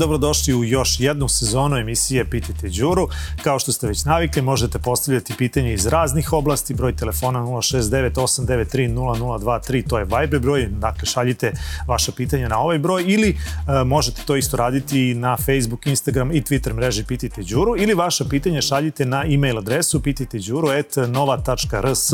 Dobrodošli 0.00 0.54
u 0.54 0.64
još 0.64 1.00
jednu 1.00 1.28
sezonu 1.28 1.76
emisije 1.76 2.30
Pitajte 2.30 2.68
Đuru. 2.68 3.08
Kao 3.44 3.58
što 3.58 3.72
ste 3.72 3.86
već 3.86 4.04
navikli, 4.04 4.42
možete 4.42 4.78
postavljati 4.78 5.34
pitanje 5.38 5.72
iz 5.72 5.86
raznih 5.86 6.32
oblasti. 6.32 6.74
Broj 6.74 6.96
telefona 6.96 7.40
069-893-0023, 7.40 9.88
to 9.88 9.98
je 9.98 10.04
Viber 10.04 10.40
broj. 10.40 10.66
Dakle, 10.66 11.06
šaljite 11.06 11.52
vaša 11.86 12.12
pitanja 12.12 12.48
na 12.48 12.58
ovaj 12.58 12.78
broj 12.78 13.04
ili 13.06 13.28
e, 13.28 13.34
možete 13.84 14.22
to 14.26 14.36
isto 14.36 14.56
raditi 14.56 15.14
na 15.14 15.36
Facebook, 15.36 15.86
Instagram 15.86 16.32
i 16.32 16.42
Twitter 16.42 16.72
mreži 16.72 17.04
Pitajte 17.04 17.42
Đuru 17.42 17.74
ili 17.78 17.94
vaša 17.94 18.24
pitanja 18.24 18.62
šaljite 18.62 19.04
na 19.04 19.24
e-mail 19.24 19.58
adresu 19.58 20.02
pitajteđuru.nova.rs 20.02 22.12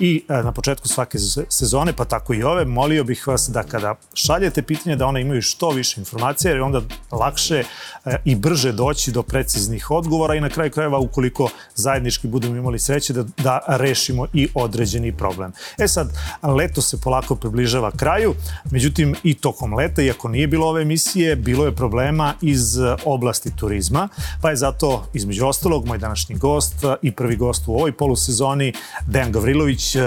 i 0.00 0.24
e, 0.28 0.42
na 0.42 0.52
početku 0.52 0.88
svake 0.88 1.18
sezone, 1.48 1.92
pa 1.92 2.04
tako 2.04 2.34
i 2.34 2.42
ove, 2.42 2.64
molio 2.64 3.04
bih 3.04 3.26
vas 3.26 3.50
da 3.52 3.62
kada 3.62 3.94
šaljete 4.14 4.62
pitanja 4.62 4.96
da 4.96 5.06
one 5.06 5.20
imaju 5.20 5.42
što 5.42 5.70
više 5.70 6.00
informacija, 6.00 6.50
jer 6.50 6.62
onda 6.62 6.80
lakše 7.26 7.64
e, 8.04 8.16
i 8.24 8.34
brže 8.34 8.72
doći 8.72 9.12
do 9.12 9.22
preciznih 9.22 9.90
odgovora 9.90 10.34
i 10.34 10.40
na 10.40 10.48
kraju 10.48 10.70
krajeva 10.70 10.98
ukoliko 10.98 11.48
zajednički 11.74 12.28
budemo 12.28 12.56
imali 12.56 12.78
sreće 12.78 13.12
da, 13.12 13.24
da 13.42 13.60
rešimo 13.66 14.26
i 14.32 14.48
određeni 14.54 15.12
problem. 15.12 15.52
E 15.78 15.88
sad, 15.88 16.12
leto 16.42 16.82
se 16.82 17.00
polako 17.00 17.36
približava 17.36 17.90
kraju, 17.90 18.34
međutim 18.70 19.14
i 19.22 19.34
tokom 19.34 19.74
leta, 19.74 20.02
iako 20.02 20.28
nije 20.28 20.46
bilo 20.46 20.68
ove 20.68 20.82
emisije, 20.82 21.36
bilo 21.36 21.64
je 21.64 21.74
problema 21.74 22.34
iz 22.42 22.78
oblasti 23.04 23.56
turizma, 23.56 24.08
pa 24.42 24.50
je 24.50 24.56
zato 24.56 25.06
između 25.14 25.46
ostalog 25.46 25.86
moj 25.86 25.98
današnji 25.98 26.36
gost 26.36 26.74
i 27.02 27.12
prvi 27.12 27.36
gost 27.36 27.68
u 27.68 27.74
ovoj 27.74 27.92
polusezoni 27.92 28.72
Dejan 29.06 29.32
Gavrilović 29.32 29.96
e, 29.96 30.00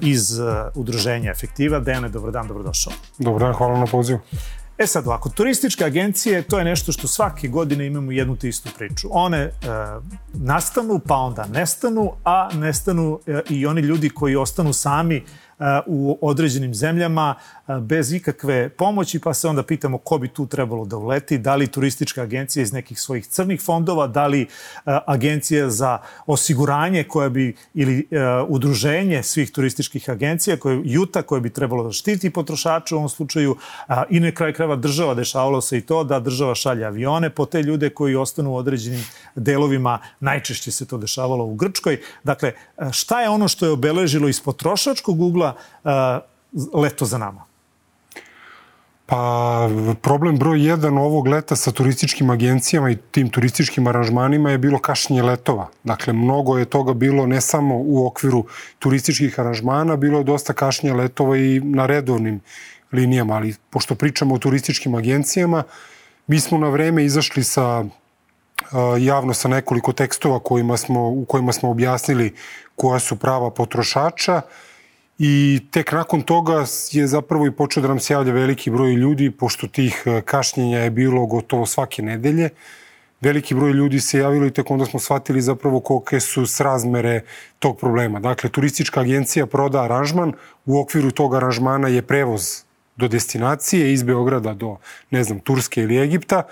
iz 0.00 0.40
udruženja 0.74 1.30
Efektiva. 1.30 1.80
Dejane, 1.80 2.08
dobro 2.08 2.30
dan, 2.30 2.48
dobrodošao. 2.48 2.92
Dobro 3.18 3.46
dan, 3.46 3.54
hvala 3.54 3.78
na 3.78 3.86
pozivu. 3.86 4.20
E 4.78 4.86
sad 4.86 5.06
ovako, 5.06 5.28
turističke 5.28 5.84
agencije, 5.84 6.42
to 6.42 6.58
je 6.58 6.64
nešto 6.64 6.92
što 6.92 7.08
svake 7.08 7.48
godine 7.48 7.86
imamo 7.86 8.12
jednu 8.12 8.36
te 8.36 8.48
istu 8.48 8.68
priču. 8.78 9.08
One 9.10 9.38
e, 9.38 9.50
nastanu, 10.32 11.00
pa 11.06 11.16
onda 11.16 11.46
nestanu, 11.46 12.12
a 12.24 12.48
nestanu 12.54 13.20
e, 13.26 13.40
i 13.50 13.66
oni 13.66 13.80
ljudi 13.80 14.10
koji 14.10 14.36
ostanu 14.36 14.72
sami 14.72 15.24
u 15.86 16.18
određenim 16.22 16.74
zemljama 16.74 17.34
bez 17.80 18.12
ikakve 18.12 18.68
pomoći, 18.68 19.18
pa 19.18 19.34
se 19.34 19.48
onda 19.48 19.62
pitamo 19.62 19.98
ko 19.98 20.18
bi 20.18 20.28
tu 20.28 20.46
trebalo 20.46 20.84
da 20.84 20.96
uleti, 20.96 21.38
da 21.38 21.56
li 21.56 21.66
turistička 21.66 22.22
agencija 22.22 22.62
iz 22.62 22.72
nekih 22.72 23.00
svojih 23.00 23.26
crnih 23.26 23.60
fondova, 23.60 24.06
da 24.06 24.26
li 24.26 24.46
agencija 25.06 25.70
za 25.70 25.98
osiguranje 26.26 27.04
koja 27.04 27.28
bi, 27.28 27.56
ili 27.74 28.08
udruženje 28.48 29.22
svih 29.22 29.52
turističkih 29.52 30.10
agencija, 30.10 30.56
koje, 30.56 30.82
Juta, 30.84 31.22
koje 31.22 31.40
bi 31.40 31.50
trebalo 31.50 31.84
da 31.84 31.92
štiti 31.92 32.30
potrošača 32.30 32.94
u 32.94 32.98
ovom 32.98 33.08
slučaju, 33.08 33.56
i 34.10 34.20
na 34.20 34.30
kraju 34.30 34.54
krajeva 34.54 34.76
država, 34.76 35.14
dešavalo 35.14 35.60
se 35.60 35.78
i 35.78 35.80
to 35.80 36.04
da 36.04 36.20
država 36.20 36.54
šalje 36.54 36.84
avione 36.84 37.30
po 37.30 37.46
te 37.46 37.62
ljude 37.62 37.90
koji 37.90 38.16
ostanu 38.16 38.52
u 38.52 38.56
određenim 38.56 39.04
delovima, 39.34 39.98
najčešće 40.20 40.70
se 40.70 40.86
to 40.86 40.98
dešavalo 40.98 41.44
u 41.44 41.54
Grčkoj. 41.54 42.00
Dakle, 42.24 42.52
šta 42.90 43.22
je 43.22 43.28
ono 43.28 43.48
što 43.48 43.66
je 43.66 43.72
obeležilo 43.72 44.28
iz 44.28 44.40
potrošačkog 44.40 45.20
ugla 45.20 45.51
leto 46.74 47.04
za 47.04 47.18
nama? 47.18 47.44
Pa 49.06 49.68
problem 50.02 50.38
broj 50.38 50.66
jedan 50.68 50.98
ovog 50.98 51.26
leta 51.28 51.56
sa 51.56 51.72
turističkim 51.72 52.30
agencijama 52.30 52.90
i 52.90 52.96
tim 52.96 53.28
turističkim 53.30 53.86
aranžmanima 53.86 54.50
je 54.50 54.58
bilo 54.58 54.78
kašnje 54.78 55.22
letova. 55.22 55.68
Dakle, 55.84 56.12
mnogo 56.12 56.58
je 56.58 56.64
toga 56.64 56.94
bilo 56.94 57.26
ne 57.26 57.40
samo 57.40 57.74
u 57.76 58.06
okviru 58.06 58.44
turističkih 58.78 59.40
aranžmana, 59.40 59.96
bilo 59.96 60.18
je 60.18 60.24
dosta 60.24 60.52
kašnje 60.52 60.92
letova 60.92 61.36
i 61.36 61.60
na 61.60 61.86
redovnim 61.86 62.40
linijama, 62.92 63.34
ali 63.34 63.54
pošto 63.70 63.94
pričamo 63.94 64.34
o 64.34 64.38
turističkim 64.38 64.94
agencijama, 64.94 65.62
mi 66.26 66.40
smo 66.40 66.58
na 66.58 66.68
vreme 66.68 67.04
izašli 67.04 67.44
sa 67.44 67.84
javno 68.98 69.34
sa 69.34 69.48
nekoliko 69.48 69.92
tekstova 69.92 70.38
kojima 70.38 70.76
smo, 70.76 71.08
u 71.08 71.24
kojima 71.24 71.52
smo 71.52 71.70
objasnili 71.70 72.34
koja 72.76 72.98
su 72.98 73.16
prava 73.16 73.50
potrošača, 73.50 74.40
I 75.18 75.60
tek 75.70 75.92
nakon 75.92 76.22
toga 76.22 76.64
je 76.90 77.06
zapravo 77.06 77.46
i 77.46 77.52
počeo 77.52 77.82
da 77.82 77.88
nam 77.88 78.00
se 78.00 78.14
javlja 78.14 78.32
veliki 78.32 78.70
broj 78.70 78.94
ljudi, 78.94 79.30
pošto 79.30 79.66
tih 79.66 80.02
e, 80.06 80.20
kašnjenja 80.20 80.78
je 80.78 80.90
bilo 80.90 81.26
gotovo 81.26 81.66
svake 81.66 82.02
nedelje. 82.02 82.50
Veliki 83.20 83.54
broj 83.54 83.72
ljudi 83.72 84.00
se 84.00 84.18
javilo 84.18 84.46
i 84.46 84.50
tek 84.50 84.70
onda 84.70 84.84
smo 84.84 85.00
shvatili 85.00 85.42
zapravo 85.42 85.80
kolike 85.80 86.20
su 86.20 86.46
srazmere 86.46 87.20
tog 87.58 87.78
problema. 87.78 88.20
Dakle, 88.20 88.50
turistička 88.50 89.00
agencija 89.00 89.46
proda 89.46 89.82
aranžman, 89.82 90.32
u 90.66 90.80
okviru 90.80 91.10
tog 91.10 91.34
aranžmana 91.34 91.88
je 91.88 92.02
prevoz 92.02 92.62
do 92.96 93.08
destinacije 93.08 93.92
iz 93.92 94.02
Beograda 94.02 94.54
do, 94.54 94.76
ne 95.10 95.24
znam, 95.24 95.40
Turske 95.40 95.82
ili 95.82 95.98
Egipta, 95.98 96.42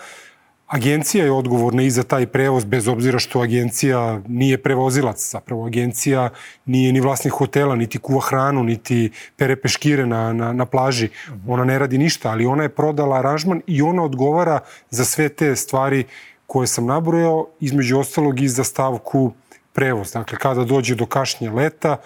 Agencija 0.70 1.24
je 1.24 1.32
odgovorna 1.32 1.82
i 1.82 1.90
za 1.90 2.02
taj 2.02 2.26
prevoz, 2.26 2.64
bez 2.64 2.88
obzira 2.88 3.18
što 3.18 3.40
agencija 3.40 4.20
nije 4.28 4.62
prevozilac. 4.62 5.30
Zapravo 5.30 5.66
agencija 5.66 6.30
nije 6.66 6.92
ni 6.92 7.00
vlasnik 7.00 7.32
hotela, 7.32 7.76
niti 7.76 7.98
kuva 7.98 8.20
hranu, 8.20 8.62
niti 8.64 9.10
pere 9.36 9.56
peškire 9.56 10.06
na, 10.06 10.32
na, 10.32 10.52
na 10.52 10.66
plaži. 10.66 11.08
Ona 11.48 11.64
ne 11.64 11.78
radi 11.78 11.98
ništa, 11.98 12.30
ali 12.30 12.46
ona 12.46 12.62
je 12.62 12.68
prodala 12.68 13.18
aranžman 13.18 13.62
i 13.66 13.82
ona 13.82 14.02
odgovara 14.02 14.60
za 14.90 15.04
sve 15.04 15.28
te 15.28 15.56
stvari 15.56 16.04
koje 16.46 16.66
sam 16.66 16.86
nabrojao, 16.86 17.46
između 17.60 17.98
ostalog 17.98 18.40
i 18.40 18.48
za 18.48 18.64
stavku 18.64 19.32
prevoz. 19.72 20.12
Dakle, 20.12 20.38
kada 20.38 20.64
dođe 20.64 20.94
do 20.94 21.06
kašnje 21.06 21.50
leta, 21.50 21.96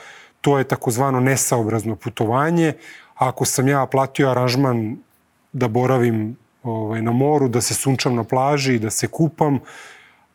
to 0.40 0.58
je 0.58 0.64
takozvano 0.64 1.20
nesaobrazno 1.20 1.96
putovanje. 1.96 2.72
Ako 3.14 3.44
sam 3.44 3.68
ja 3.68 3.86
platio 3.86 4.30
aranžman 4.30 4.96
da 5.52 5.68
boravim 5.68 6.36
ovaj, 6.64 7.02
na 7.02 7.12
moru, 7.12 7.48
da 7.48 7.60
se 7.60 7.74
sunčam 7.74 8.14
na 8.14 8.24
plaži, 8.24 8.78
da 8.78 8.90
se 8.90 9.06
kupam, 9.06 9.60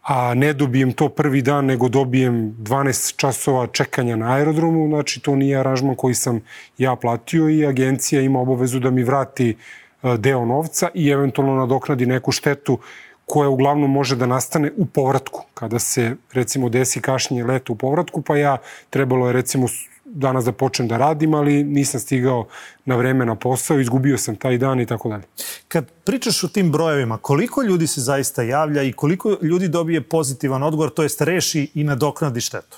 a 0.04 0.34
ne 0.34 0.54
dobijem 0.54 0.94
to 0.94 1.10
prvi 1.10 1.42
dan, 1.42 1.66
nego 1.66 1.90
dobijem 1.90 2.56
12 2.60 3.16
časova 3.16 3.68
čekanja 3.68 4.16
na 4.16 4.34
aerodromu, 4.34 4.88
znači 4.88 5.20
to 5.20 5.36
nije 5.36 5.58
aranžman 5.58 5.96
koji 5.96 6.14
sam 6.14 6.42
ja 6.78 6.96
platio 6.96 7.50
i 7.50 7.66
agencija 7.66 8.22
ima 8.22 8.40
obavezu 8.40 8.80
da 8.80 8.92
mi 8.92 9.04
vrati 9.04 9.50
e, 9.50 10.18
deo 10.18 10.46
novca 10.46 10.90
i 10.94 11.10
eventualno 11.10 11.56
nadoknadi 11.56 12.06
neku 12.06 12.32
štetu 12.32 12.80
koja 13.26 13.50
uglavnom 13.50 13.92
može 13.92 14.16
da 14.16 14.26
nastane 14.26 14.72
u 14.78 14.86
povratku. 14.86 15.46
Kada 15.54 15.80
se, 15.80 16.16
recimo, 16.34 16.70
desi 16.70 17.02
kašnje 17.02 17.44
leta 17.44 17.74
u 17.74 17.76
povratku, 17.76 18.22
pa 18.22 18.38
ja 18.38 18.58
trebalo 18.90 19.28
je, 19.28 19.34
recimo, 19.34 19.68
danas 20.12 20.46
da 20.46 20.52
počnem 20.52 20.88
da 20.88 20.98
radim, 20.98 21.34
ali 21.34 21.64
nisam 21.64 22.00
stigao 22.00 22.48
na 22.86 22.96
vreme 22.96 23.26
na 23.26 23.36
posao, 23.36 23.80
izgubio 23.80 24.18
sam 24.18 24.36
taj 24.36 24.58
dan 24.58 24.80
i 24.80 24.86
tako 24.86 25.10
dalje. 25.10 25.24
Kad 25.68 25.92
pričaš 26.04 26.44
o 26.44 26.48
tim 26.48 26.72
brojevima, 26.72 27.18
koliko 27.18 27.62
ljudi 27.62 27.88
se 27.88 28.02
zaista 28.02 28.44
javlja 28.44 28.84
i 28.84 28.94
koliko 28.94 29.38
ljudi 29.42 29.68
dobije 29.68 30.02
pozitivan 30.02 30.64
odgovor, 30.64 30.90
to 30.90 31.04
jest 31.04 31.22
reši 31.22 31.72
i 31.74 31.84
nadoknadi 31.84 32.42
štetu? 32.42 32.78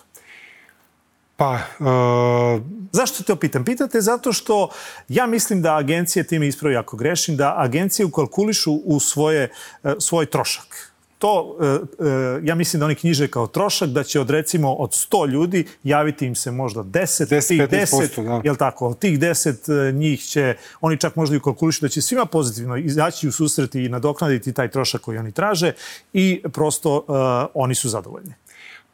Pa, 1.35 1.59
uh... 1.79 2.61
Zašto 2.91 3.23
te 3.23 3.33
opitam? 3.33 3.65
Pitate 3.65 4.01
zato 4.01 4.33
što 4.33 4.69
ja 5.07 5.27
mislim 5.27 5.61
da 5.61 5.75
agencije, 5.77 6.23
time 6.23 6.47
ispravi 6.47 6.75
ako 6.75 6.97
grešim, 6.97 7.37
da 7.37 7.55
agencije 7.57 8.05
ukalkulišu 8.05 8.73
u 8.73 8.99
svoje, 8.99 9.51
uh, 9.83 9.91
svoj 9.99 10.25
trošak 10.25 10.90
to, 11.21 11.57
e, 11.61 11.65
e, 11.65 12.39
ja 12.43 12.55
mislim 12.55 12.79
da 12.79 12.85
oni 12.85 12.95
knjiže 12.95 13.27
kao 13.27 13.47
trošak, 13.47 13.89
da 13.89 14.03
će 14.03 14.19
od 14.19 14.29
recimo 14.29 14.73
od 14.73 14.89
100 14.89 15.29
ljudi 15.29 15.65
javiti 15.83 16.25
im 16.25 16.35
se 16.35 16.51
možda 16.51 16.83
10, 16.83 17.25
10 17.25 17.47
tih 17.47 17.61
10, 17.61 18.23
da. 18.23 18.41
jel 18.43 18.55
tako, 18.55 18.87
od 18.87 18.99
tih 18.99 19.19
10 19.19 19.89
e, 19.89 19.91
njih 19.91 20.23
će, 20.23 20.55
oni 20.81 20.97
čak 20.97 21.15
možda 21.15 21.35
i 21.35 21.39
kalkulišu 21.39 21.81
da 21.81 21.89
će 21.89 22.01
svima 22.01 22.25
pozitivno 22.25 22.77
izaći 22.77 23.27
u 23.27 23.31
susreti 23.31 23.83
i 23.85 23.89
nadoknaditi 23.89 24.53
taj 24.53 24.71
trošak 24.71 25.01
koji 25.01 25.17
oni 25.17 25.31
traže 25.31 25.73
i 26.13 26.41
prosto 26.53 26.97
uh, 26.97 27.05
oni 27.53 27.75
su 27.75 27.89
zadovoljni. 27.89 28.33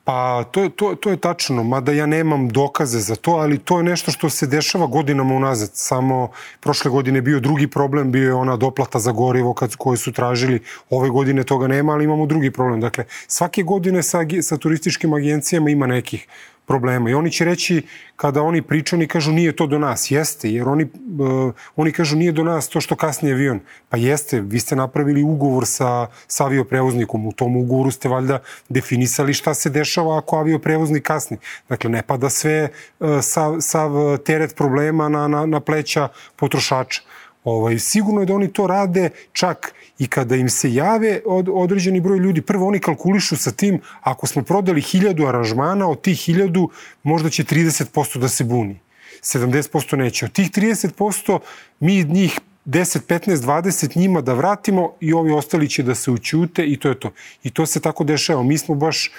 Pa 0.07 0.43
to, 0.51 0.69
to, 0.69 0.95
to 0.95 1.09
je 1.11 1.17
tačno, 1.17 1.63
mada 1.63 1.91
ja 1.91 2.05
nemam 2.05 2.49
dokaze 2.49 2.99
za 2.99 3.15
to, 3.15 3.31
ali 3.31 3.57
to 3.57 3.77
je 3.77 3.83
nešto 3.83 4.11
što 4.11 4.29
se 4.29 4.47
dešava 4.47 4.87
godinama 4.87 5.33
unazad. 5.35 5.69
Samo 5.73 6.29
prošle 6.59 6.91
godine 6.91 7.21
bio 7.21 7.39
drugi 7.39 7.67
problem, 7.67 8.11
bio 8.11 8.27
je 8.27 8.33
ona 8.33 8.55
doplata 8.55 8.99
za 8.99 9.11
gorivo 9.11 9.53
kad, 9.53 9.75
koje 9.75 9.97
su 9.97 10.11
tražili. 10.11 10.61
Ove 10.89 11.09
godine 11.09 11.43
toga 11.43 11.67
nema, 11.67 11.93
ali 11.93 12.03
imamo 12.03 12.25
drugi 12.25 12.51
problem. 12.51 12.81
Dakle, 12.81 13.05
svake 13.27 13.63
godine 13.63 14.03
sa, 14.03 14.19
sa 14.41 14.57
turističkim 14.57 15.13
agencijama 15.13 15.69
ima 15.69 15.87
nekih 15.87 16.27
problema. 16.67 17.09
I 17.09 17.13
oni 17.13 17.31
će 17.31 17.45
reći, 17.45 17.81
kada 18.15 18.41
oni 18.41 18.61
pričaju, 18.61 18.97
oni 18.97 19.07
kažu 19.07 19.31
nije 19.31 19.55
to 19.55 19.67
do 19.67 19.79
nas. 19.79 20.11
Jeste, 20.11 20.51
jer 20.51 20.67
oni, 20.69 20.83
uh, 21.19 21.53
oni 21.75 21.91
kažu 21.91 22.17
nije 22.17 22.31
do 22.31 22.43
nas 22.43 22.69
to 22.69 22.81
što 22.81 22.95
kasni 22.95 23.31
avion. 23.31 23.59
Pa 23.89 23.97
jeste, 23.97 24.41
vi 24.41 24.59
ste 24.59 24.75
napravili 24.75 25.23
ugovor 25.23 25.65
sa, 25.65 26.07
sa 26.27 26.45
avioprevoznikom. 26.45 27.27
U 27.27 27.31
tom 27.31 27.57
ugovoru 27.57 27.91
ste 27.91 28.09
valjda 28.09 28.39
definisali 28.69 29.33
šta 29.33 29.53
se 29.53 29.69
dešava 29.69 30.17
ako 30.17 30.37
avioprevoznik 30.37 31.03
kasni. 31.03 31.37
Dakle, 31.69 31.89
ne 31.89 32.01
pada 32.01 32.29
sve 32.29 32.69
uh, 32.99 33.19
sav, 33.21 33.57
sav 33.59 34.17
teret 34.17 34.55
problema 34.55 35.09
na, 35.09 35.27
na, 35.27 35.45
na 35.45 35.59
pleća 35.59 36.07
potrošača. 36.35 37.01
Ovaj, 37.47 37.79
sigurno 37.79 38.21
je 38.21 38.25
da 38.25 38.33
oni 38.35 38.47
to 38.53 38.67
rade 38.67 39.09
čak 39.33 39.73
i 39.99 40.07
kada 40.07 40.35
im 40.35 40.49
se 40.49 40.73
jave 40.73 41.21
od, 41.25 41.49
određeni 41.53 42.01
broj 42.01 42.19
ljudi. 42.19 42.41
Prvo 42.41 42.67
oni 42.67 42.79
kalkulišu 42.79 43.37
sa 43.37 43.51
tim, 43.51 43.79
ako 44.01 44.27
smo 44.27 44.41
prodali 44.43 44.81
hiljadu 44.81 45.27
aranžmana, 45.27 45.87
od 45.87 46.01
tih 46.01 46.17
hiljadu 46.17 46.69
možda 47.03 47.29
će 47.29 47.43
30% 47.43 48.19
da 48.19 48.27
se 48.27 48.43
buni. 48.43 48.79
70% 49.21 49.95
neće. 49.95 50.25
Od 50.25 50.31
tih 50.31 50.51
30% 50.51 51.39
mi 51.79 52.03
njih 52.03 52.39
10, 52.65 52.99
15, 53.07 53.35
20 53.35 53.97
njima 53.97 54.21
da 54.21 54.33
vratimo 54.33 54.93
i 54.99 55.13
ovi 55.13 55.31
ostali 55.31 55.69
će 55.69 55.83
da 55.83 55.95
se 55.95 56.11
učute 56.11 56.65
i 56.65 56.77
to 56.79 56.89
je 56.89 56.99
to. 56.99 57.11
I 57.43 57.49
to 57.49 57.65
se 57.65 57.79
tako 57.79 58.03
dešava. 58.03 58.43
Mi 58.43 58.57
smo 58.57 58.75
baš 58.75 59.11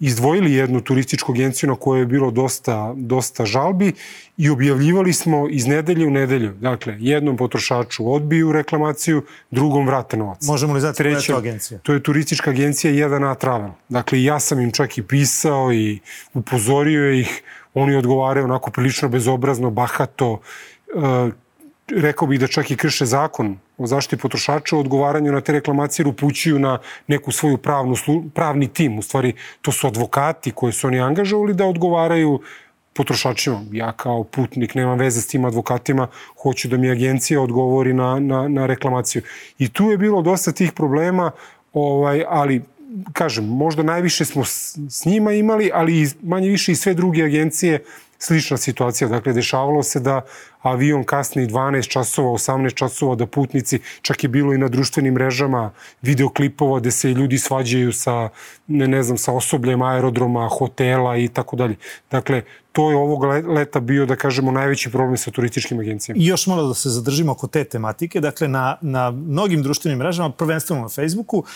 izdvojili 0.00 0.52
jednu 0.52 0.80
turističku 0.80 1.32
agenciju 1.32 1.70
na 1.70 1.76
kojoj 1.76 2.00
je 2.00 2.06
bilo 2.06 2.30
dosta, 2.30 2.94
dosta 2.96 3.46
žalbi 3.46 3.92
i 4.36 4.50
objavljivali 4.50 5.12
smo 5.12 5.48
iz 5.48 5.66
nedelje 5.66 6.06
u 6.06 6.10
nedelju. 6.10 6.52
Dakle, 6.52 6.96
jednom 6.98 7.36
potrošaču 7.36 8.12
odbiju 8.12 8.52
reklamaciju, 8.52 9.22
drugom 9.50 9.86
vrate 9.86 10.16
novac. 10.16 10.46
Možemo 10.46 10.74
li 10.74 10.80
znati 10.80 11.02
koja 11.02 11.16
je 11.16 11.26
to 11.26 11.36
agencija? 11.36 11.78
To 11.78 11.92
je 11.92 12.02
turistička 12.02 12.50
agencija 12.50 12.92
1A 12.92 13.38
Travel. 13.38 13.70
Dakle, 13.88 14.22
ja 14.22 14.40
sam 14.40 14.60
im 14.60 14.72
čak 14.72 14.98
i 14.98 15.02
pisao 15.02 15.72
i 15.72 15.98
upozorio 16.34 17.12
ih. 17.12 17.42
Oni 17.74 17.96
odgovaraju 17.96 18.44
onako 18.44 18.70
prilično 18.70 19.08
bezobrazno, 19.08 19.70
bahato, 19.70 20.40
e, 20.88 21.30
rekao 21.88 22.28
bih 22.28 22.40
da 22.40 22.46
čak 22.46 22.70
i 22.70 22.76
krše 22.76 23.06
zakon 23.06 23.58
o 23.78 23.86
zaštiti 23.86 24.22
potrošača, 24.22 24.76
o 24.76 24.80
odgovaranju 24.80 25.32
na 25.32 25.40
te 25.40 25.52
reklamacije 25.52 26.04
jer 26.04 26.08
upućuju 26.08 26.58
na 26.58 26.78
neku 27.06 27.32
svoju 27.32 27.58
pravnu, 27.58 27.94
pravni 28.34 28.68
tim. 28.68 28.98
U 28.98 29.02
stvari, 29.02 29.34
to 29.62 29.72
su 29.72 29.86
advokati 29.86 30.50
koje 30.50 30.72
su 30.72 30.86
oni 30.86 31.00
angažovali 31.00 31.54
da 31.54 31.66
odgovaraju 31.66 32.40
potrošačima. 32.96 33.60
Ja 33.72 33.92
kao 33.92 34.24
putnik 34.24 34.74
nemam 34.74 34.98
veze 34.98 35.20
s 35.20 35.26
tim 35.26 35.44
advokatima, 35.44 36.08
hoću 36.42 36.68
da 36.68 36.76
mi 36.76 36.90
agencija 36.90 37.40
odgovori 37.40 37.92
na, 37.92 38.18
na, 38.20 38.48
na 38.48 38.66
reklamaciju. 38.66 39.22
I 39.58 39.68
tu 39.68 39.90
je 39.90 39.98
bilo 39.98 40.22
dosta 40.22 40.52
tih 40.52 40.72
problema, 40.72 41.30
ovaj, 41.72 42.24
ali 42.28 42.62
kažem, 43.12 43.44
možda 43.44 43.82
najviše 43.82 44.24
smo 44.24 44.44
s, 44.44 44.78
s 44.88 45.04
njima 45.04 45.32
imali, 45.32 45.70
ali 45.74 46.10
manje 46.22 46.48
više 46.48 46.72
i 46.72 46.76
sve 46.76 46.94
druge 46.94 47.22
agencije 47.22 47.84
slična 48.18 48.56
situacija. 48.56 49.08
Dakle, 49.08 49.32
dešavalo 49.32 49.82
se 49.82 50.00
da 50.00 50.20
avion 50.66 51.04
kasni 51.04 51.46
12 51.46 51.88
časova, 51.88 52.30
18 52.30 52.74
časova, 52.74 53.14
da 53.14 53.26
putnici, 53.26 53.80
čak 54.02 54.22
je 54.24 54.28
bilo 54.28 54.54
i 54.54 54.58
na 54.58 54.68
društvenim 54.68 55.14
mrežama 55.14 55.70
videoklipova 56.02 56.80
gde 56.80 56.90
se 56.90 57.10
ljudi 57.10 57.38
svađaju 57.38 57.92
sa, 57.92 58.28
ne, 58.66 58.88
ne 58.88 59.02
znam, 59.02 59.18
sa 59.18 59.32
osobljem 59.32 59.82
aerodroma, 59.82 60.48
hotela 60.48 61.16
i 61.16 61.28
tako 61.28 61.56
dalje. 61.56 61.76
Dakle, 62.10 62.42
to 62.76 62.90
je 62.90 62.96
ovog 62.96 63.24
leta 63.24 63.80
bio, 63.80 64.06
da 64.06 64.16
kažemo, 64.16 64.52
najveći 64.52 64.90
problem 64.90 65.16
sa 65.16 65.30
turističkim 65.30 65.80
agencijama. 65.80 66.20
I 66.20 66.26
još 66.26 66.46
malo 66.46 66.68
da 66.68 66.74
se 66.74 66.90
zadržimo 66.90 67.32
oko 67.32 67.46
te 67.46 67.64
tematike. 67.64 68.20
Dakle, 68.20 68.48
na, 68.48 68.76
na 68.80 69.10
mnogim 69.10 69.62
društvenim 69.62 69.98
mrežama, 69.98 70.30
prvenstveno 70.30 70.82
na 70.82 70.88
Facebooku, 70.88 71.38
uh, 71.38 71.46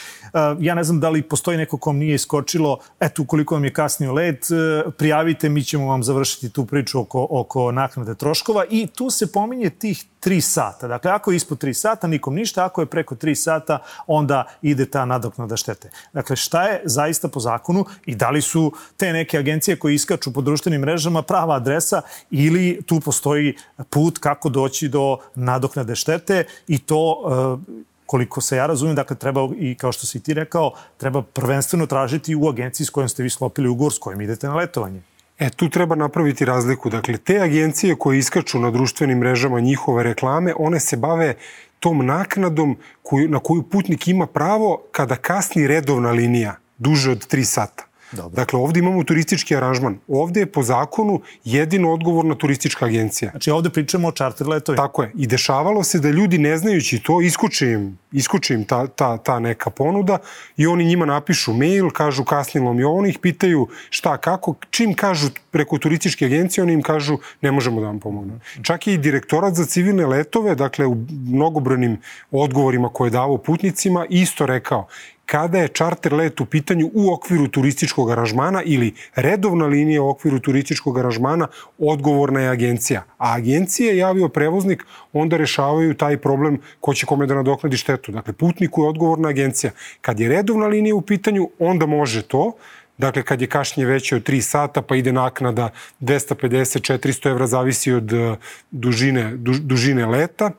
ja 0.60 0.74
ne 0.74 0.84
znam 0.84 1.00
da 1.00 1.10
li 1.10 1.22
postoji 1.22 1.58
neko 1.58 1.78
kom 1.78 1.98
nije 1.98 2.14
iskočilo, 2.14 2.78
eto, 3.00 3.22
ukoliko 3.22 3.54
vam 3.54 3.64
je 3.64 3.72
kasnio 3.72 4.12
let, 4.12 4.46
uh, 4.50 4.92
prijavite, 4.92 5.48
mi 5.48 5.64
ćemo 5.64 5.86
vam 5.86 6.02
završiti 6.02 6.50
tu 6.50 6.66
priču 6.66 7.00
oko, 7.00 7.26
oko 7.30 7.72
naknade 7.72 8.14
troškova 8.14 8.64
i 8.70 8.86
tu 9.00 9.10
se 9.10 9.32
pominje 9.32 9.70
tih 9.70 10.04
3 10.20 10.40
sata. 10.40 10.88
Dakle, 10.88 11.10
ako 11.10 11.30
je 11.32 11.36
ispod 11.36 11.62
3 11.62 11.72
sata, 11.72 12.06
nikom 12.06 12.34
ništa, 12.34 12.64
ako 12.64 12.82
je 12.82 12.86
preko 12.86 13.14
3 13.14 13.34
sata, 13.34 13.78
onda 14.06 14.44
ide 14.62 14.84
ta 14.86 15.04
nadoknada 15.04 15.56
štete. 15.56 15.90
Dakle, 16.12 16.36
šta 16.36 16.62
je 16.62 16.82
zaista 16.84 17.28
po 17.28 17.40
zakonu 17.40 17.84
i 18.06 18.14
da 18.14 18.30
li 18.30 18.42
su 18.42 18.72
te 18.96 19.12
neke 19.12 19.38
agencije 19.38 19.78
koje 19.78 19.94
iskaču 19.94 20.32
po 20.32 20.40
društvenim 20.40 20.80
mrežama 20.80 21.22
prava 21.22 21.56
adresa 21.56 22.02
ili 22.30 22.82
tu 22.86 23.00
postoji 23.00 23.56
put 23.90 24.18
kako 24.18 24.48
doći 24.48 24.88
do 24.88 25.16
nadoknade 25.34 25.96
štete 25.96 26.44
i 26.68 26.78
to 26.78 27.00
e, 27.00 27.80
koliko 28.06 28.40
se 28.40 28.56
ja 28.56 28.66
razumijem, 28.66 28.96
dakle 28.96 29.16
treba 29.16 29.48
i 29.56 29.74
kao 29.74 29.92
što 29.92 30.06
si 30.06 30.20
ti 30.20 30.34
rekao, 30.34 30.72
treba 30.96 31.22
prvenstveno 31.22 31.86
tražiti 31.86 32.36
u 32.36 32.48
agenciji 32.48 32.86
s 32.86 32.90
kojom 32.90 33.08
ste 33.08 33.22
vi 33.22 33.30
slopili 33.30 33.68
ugovor 33.68 33.92
s 33.92 33.98
kojim 33.98 34.20
idete 34.20 34.46
na 34.46 34.56
letovanje. 34.56 35.02
E, 35.40 35.50
tu 35.50 35.68
treba 35.68 35.94
napraviti 35.94 36.44
razliku. 36.44 36.90
Dakle, 36.90 37.16
te 37.16 37.40
agencije 37.40 37.96
koje 37.96 38.18
iskaču 38.18 38.58
na 38.58 38.70
društvenim 38.70 39.18
mrežama 39.18 39.60
njihove 39.60 40.02
reklame, 40.02 40.54
one 40.56 40.80
se 40.80 40.96
bave 40.96 41.34
tom 41.78 42.06
naknadom 42.06 42.76
koju, 43.02 43.28
na 43.28 43.38
koju 43.38 43.62
putnik 43.62 44.08
ima 44.08 44.26
pravo 44.26 44.82
kada 44.92 45.16
kasni 45.16 45.66
redovna 45.66 46.10
linija 46.10 46.56
duže 46.78 47.10
od 47.10 47.26
3 47.32 47.44
sata. 47.44 47.84
Dobro. 48.12 48.36
Dakle, 48.36 48.58
ovde 48.58 48.78
imamo 48.78 49.04
turistički 49.04 49.56
aranžman. 49.56 49.98
Ovde 50.08 50.40
je 50.40 50.52
po 50.52 50.62
zakonu 50.62 51.20
jedino 51.44 51.92
odgovorna 51.92 52.34
turistička 52.34 52.84
agencija. 52.84 53.30
Znači, 53.30 53.50
ovde 53.50 53.70
pričamo 53.70 54.08
o 54.08 54.12
čarter 54.12 54.48
letovima. 54.48 54.82
Tako 54.82 55.02
je. 55.02 55.12
I 55.14 55.26
dešavalo 55.26 55.82
se 55.84 55.98
da 55.98 56.10
ljudi, 56.10 56.38
ne 56.38 56.56
znajući 56.58 56.98
to, 56.98 57.20
iskuče 57.20 57.70
im, 57.70 57.98
iskuče 58.12 58.54
im 58.54 58.64
ta, 58.64 58.86
ta, 58.86 59.16
ta 59.16 59.38
neka 59.38 59.70
ponuda 59.70 60.18
i 60.56 60.66
oni 60.66 60.84
njima 60.84 61.06
napišu 61.06 61.52
mail, 61.52 61.90
kažu 61.90 62.24
kasnilo 62.24 62.72
mi 62.72 62.82
ovo, 62.82 63.06
ih 63.06 63.18
pitaju 63.18 63.68
šta, 63.90 64.16
kako, 64.16 64.54
čim 64.70 64.94
kažu 64.94 65.28
preko 65.50 65.78
turističke 65.78 66.24
agencije, 66.24 66.64
oni 66.64 66.72
im 66.72 66.82
kažu 66.82 67.18
ne 67.40 67.52
možemo 67.52 67.80
da 67.80 67.86
vam 67.86 68.00
pomognemo. 68.00 68.40
Čak 68.62 68.86
i 68.86 68.98
direktorat 68.98 69.54
za 69.54 69.64
civilne 69.66 70.06
letove, 70.06 70.54
dakle 70.54 70.86
u 70.86 70.96
mnogobrojnim 71.10 71.98
odgovorima 72.30 72.88
koje 72.88 73.08
je 73.08 73.10
davo 73.10 73.38
putnicima, 73.38 74.06
isto 74.08 74.46
rekao 74.46 74.86
kada 75.30 75.58
je 75.58 75.68
čarter 75.68 76.12
let 76.12 76.40
u 76.40 76.44
pitanju 76.44 76.90
u 76.94 77.12
okviru 77.12 77.48
turističkog 77.48 78.10
aranžmana 78.10 78.62
ili 78.62 78.94
redovna 79.14 79.66
linija 79.66 80.02
u 80.02 80.08
okviru 80.08 80.40
turističkog 80.40 80.98
aranžmana, 80.98 81.46
odgovorna 81.78 82.40
je 82.40 82.48
agencija. 82.48 83.04
A 83.18 83.34
agencija 83.36 83.92
i 83.92 84.02
avio 84.02 84.28
prevoznik 84.28 84.84
onda 85.12 85.36
rešavaju 85.36 85.94
taj 85.94 86.16
problem 86.16 86.58
ko 86.80 86.94
će 86.94 87.06
kome 87.06 87.26
da 87.26 87.34
nadoknadi 87.34 87.76
štetu. 87.76 88.12
Dakle, 88.12 88.32
putniku 88.32 88.82
je 88.82 88.88
odgovorna 88.88 89.28
agencija. 89.28 89.70
Kad 90.00 90.20
je 90.20 90.28
redovna 90.28 90.66
linija 90.66 90.94
u 90.94 91.00
pitanju, 91.00 91.48
onda 91.58 91.86
može 91.86 92.22
to, 92.22 92.52
Dakle, 93.00 93.22
kad 93.22 93.40
je 93.40 93.46
kašnje 93.46 93.86
veće 93.86 94.16
od 94.16 94.28
3 94.28 94.40
sata, 94.40 94.82
pa 94.82 94.96
ide 94.96 95.12
naknada 95.12 95.70
250-400 96.00 97.30
evra, 97.30 97.46
zavisi 97.46 97.92
od 97.92 98.12
uh, 98.12 98.36
dužine, 98.70 99.32
dužine 99.36 100.06
leta 100.06 100.50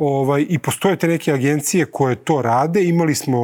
ovaj, 0.00 0.46
i 0.48 0.58
postoje 0.58 0.96
te 0.96 1.08
neke 1.08 1.32
agencije 1.32 1.84
koje 1.84 2.16
to 2.16 2.42
rade. 2.42 2.84
Imali 2.84 3.14
smo, 3.14 3.38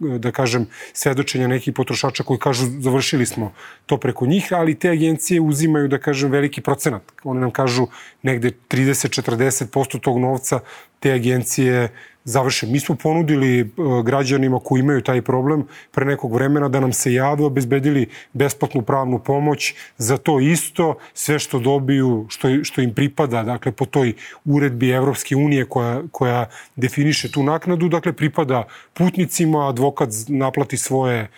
eh, 0.00 0.18
da 0.18 0.30
kažem, 0.30 0.66
svedočenja 0.92 1.48
nekih 1.48 1.74
potrošača 1.74 2.22
koji 2.22 2.38
kažu 2.38 2.66
završili 2.80 3.26
smo 3.26 3.52
to 3.86 3.96
preko 3.96 4.26
njih, 4.26 4.52
ali 4.52 4.78
te 4.78 4.90
agencije 4.90 5.40
uzimaju, 5.40 5.88
da 5.88 5.98
kažem, 5.98 6.30
veliki 6.30 6.60
procenat. 6.60 7.02
One 7.24 7.40
nam 7.40 7.50
kažu 7.50 7.86
negde 8.22 8.52
30-40% 8.68 10.00
tog 10.00 10.18
novca 10.18 10.60
te 11.00 11.12
agencije 11.12 11.88
završe. 12.24 12.66
Mi 12.66 12.80
smo 12.80 12.94
ponudili 12.94 13.60
e, 13.60 13.64
građanima 14.04 14.60
koji 14.64 14.80
imaju 14.80 15.02
taj 15.02 15.22
problem 15.22 15.66
pre 15.90 16.04
nekog 16.04 16.34
vremena 16.34 16.68
da 16.68 16.80
nam 16.80 16.92
se 16.92 17.12
jave, 17.12 17.44
obezbedili 17.44 18.06
besplatnu 18.32 18.82
pravnu 18.82 19.18
pomoć 19.18 19.74
za 19.98 20.16
to 20.16 20.40
isto, 20.40 20.94
sve 21.14 21.38
što 21.38 21.58
dobiju, 21.58 22.26
što, 22.28 22.64
što 22.64 22.80
im 22.80 22.94
pripada, 22.94 23.42
dakle 23.42 23.72
po 23.72 23.86
toj 23.86 24.14
uredbi 24.44 24.90
Evropske 24.90 25.36
unije 25.36 25.64
koja, 25.64 26.02
koja 26.12 26.46
definiše 26.76 27.30
tu 27.30 27.42
naknadu, 27.42 27.88
dakle 27.88 28.12
pripada 28.12 28.64
putnicima, 28.94 29.68
advokat 29.68 30.08
naplati 30.28 30.76
svoje, 30.76 31.28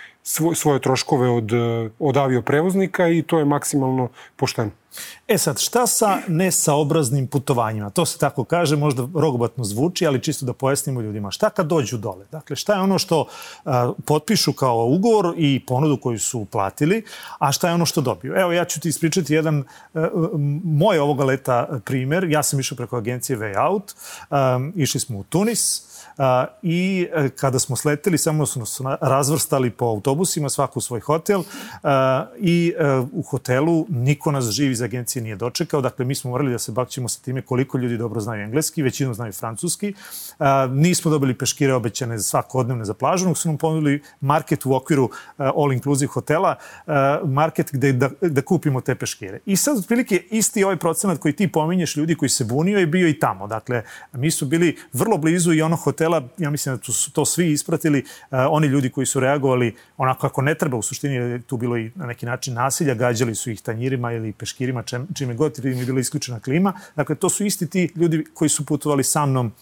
svoje 0.55 0.81
troškove 0.81 1.29
od, 1.29 1.51
od 1.99 2.17
avioprevoznika 2.17 3.09
i 3.09 3.23
to 3.23 3.39
je 3.39 3.45
maksimalno 3.45 4.09
pošteno. 4.37 4.71
E 5.29 5.39
sad, 5.39 5.61
šta 5.61 5.87
sa 5.87 6.19
nesaobraznim 6.29 7.27
putovanjima? 7.27 7.91
To 7.91 8.07
se 8.07 8.19
tako 8.19 8.45
kaže, 8.45 8.77
možda 8.77 9.09
rogobatno 9.15 9.65
zvuči, 9.65 10.07
ali 10.07 10.23
čisto 10.23 10.47
da 10.47 10.53
pojasnimo 10.53 11.01
ljudima. 11.01 11.31
Šta 11.31 11.51
kad 11.51 11.67
dođu 11.67 11.99
dole? 11.99 12.27
Dakle, 12.31 12.57
šta 12.57 12.75
je 12.75 12.81
ono 12.81 12.99
što 12.99 13.27
a, 13.65 13.93
potpišu 14.05 14.53
kao 14.53 14.87
ugovor 14.87 15.35
i 15.37 15.67
ponudu 15.67 15.97
koju 15.97 16.19
su 16.19 16.45
platili, 16.45 17.05
a 17.39 17.53
šta 17.53 17.69
je 17.69 17.75
ono 17.75 17.87
što 17.87 18.01
dobiju? 18.01 18.35
Evo, 18.37 18.53
ja 18.53 18.65
ću 18.65 18.81
ti 18.81 18.89
ispričati 18.89 19.35
jedan 19.35 19.65
a, 19.95 20.09
moj 20.65 20.99
ovoga 20.99 21.25
leta 21.25 21.81
primer. 21.85 22.25
Ja 22.25 22.43
sam 22.43 22.61
išao 22.61 22.77
preko 22.77 22.97
agencije 22.97 23.39
Way 23.39 23.69
Out, 23.69 23.95
a, 24.31 24.61
išli 24.77 25.01
smo 25.01 25.19
u 25.19 25.25
Tunis, 25.25 25.94
A, 26.19 26.47
I 26.63 27.09
e, 27.13 27.29
kada 27.29 27.59
smo 27.59 27.77
sleteli, 27.77 28.19
samo 28.19 28.47
su 28.47 28.59
nas 28.59 28.81
razvrstali 29.01 29.71
po 29.71 29.85
autobusima, 29.85 30.49
svaku 30.49 30.79
u 30.79 30.83
svoj 30.83 31.01
hotel 31.01 31.43
i 32.39 32.75
e, 32.79 32.99
u 33.13 33.23
hotelu 33.23 33.87
niko 33.89 34.33
nas 34.33 34.51
živi 34.51 34.73
iz 34.73 34.83
agencije 34.83 35.23
nije 35.23 35.37
dočekao. 35.37 35.81
Dakle, 35.81 36.05
mi 36.05 36.15
smo 36.15 36.31
morali 36.31 36.53
da 36.53 36.59
se 36.59 36.73
bakćemo 36.73 37.09
sa 37.09 37.23
time 37.23 37.43
koliko 37.43 37.79
ljudi 37.79 37.97
dobro 37.97 38.21
znaju 38.21 38.43
engleski, 38.43 38.83
većinom 38.83 39.15
znaju 39.15 39.33
francuski. 39.33 39.95
Nismo 40.71 41.11
dobili 41.11 41.39
peškire 41.39 41.75
obećane 41.75 42.19
za 42.19 42.25
svakodnevne 42.25 42.85
za 42.85 42.95
plažu, 42.95 43.25
nego 43.25 43.35
su 43.35 43.49
nam 43.49 43.59
ponudili 43.59 44.03
market 44.21 44.67
u 44.67 44.75
okviru 44.75 45.11
all 45.37 45.73
inclusive 45.73 46.09
hotela, 46.09 46.57
market 47.25 47.71
gde 47.73 47.93
da, 47.93 48.11
da 48.21 48.43
kupimo 48.43 48.81
te 48.81 48.95
peškire. 48.95 49.39
I 49.47 49.57
sad, 49.57 49.79
otprilike, 49.79 50.17
isti 50.31 50.65
ovaj 50.65 50.77
procenat 50.77 51.19
koji 51.19 51.37
ti 51.37 51.53
pominješ, 51.53 51.97
ljudi 51.97 52.15
koji 52.15 52.29
se 52.29 52.45
bunio 52.45 52.79
je 52.79 52.87
bio 52.87 53.09
i 53.09 53.19
tamo. 53.19 53.47
Dakle, 53.47 53.83
mi 54.13 54.31
su 54.31 54.47
bili 54.47 54.77
vrlo 54.93 55.19
blizu 55.19 55.53
i 55.53 55.61
hotela 55.61 55.94
hotela, 55.95 56.23
ja 56.39 56.51
mislim 56.51 56.77
da 56.77 56.93
su 56.93 57.13
to 57.13 57.25
svi 57.25 57.53
ispratili, 57.53 57.99
uh, 58.03 58.39
oni 58.51 58.67
ljudi 58.67 58.91
koji 58.91 59.07
su 59.07 59.21
reagovali 59.21 59.75
onako 59.97 60.21
kako 60.21 60.43
ne 60.43 60.55
treba, 60.55 60.77
u 60.77 60.83
suštini 60.83 61.43
tu 61.43 61.57
bilo 61.57 61.77
i 61.79 61.91
na 61.95 62.07
neki 62.07 62.27
način 62.27 62.55
nasilja, 62.55 62.95
gađali 62.95 63.35
su 63.35 63.51
ih 63.51 63.61
tanjirima 63.61 64.13
ili 64.13 64.33
peškirima 64.33 64.83
čime 65.15 65.35
god 65.35 65.59
im 65.65 65.79
je 65.79 65.87
bila 65.87 66.01
isključena 66.01 66.41
klima. 66.41 66.73
Dakle, 66.97 67.15
to 67.15 67.29
su 67.29 67.45
isti 67.45 67.71
ti 67.71 67.93
ljudi 67.97 68.25
koji 68.35 68.49
su 68.49 68.67
putovali 68.67 69.05
sa 69.05 69.27
mnom 69.27 69.53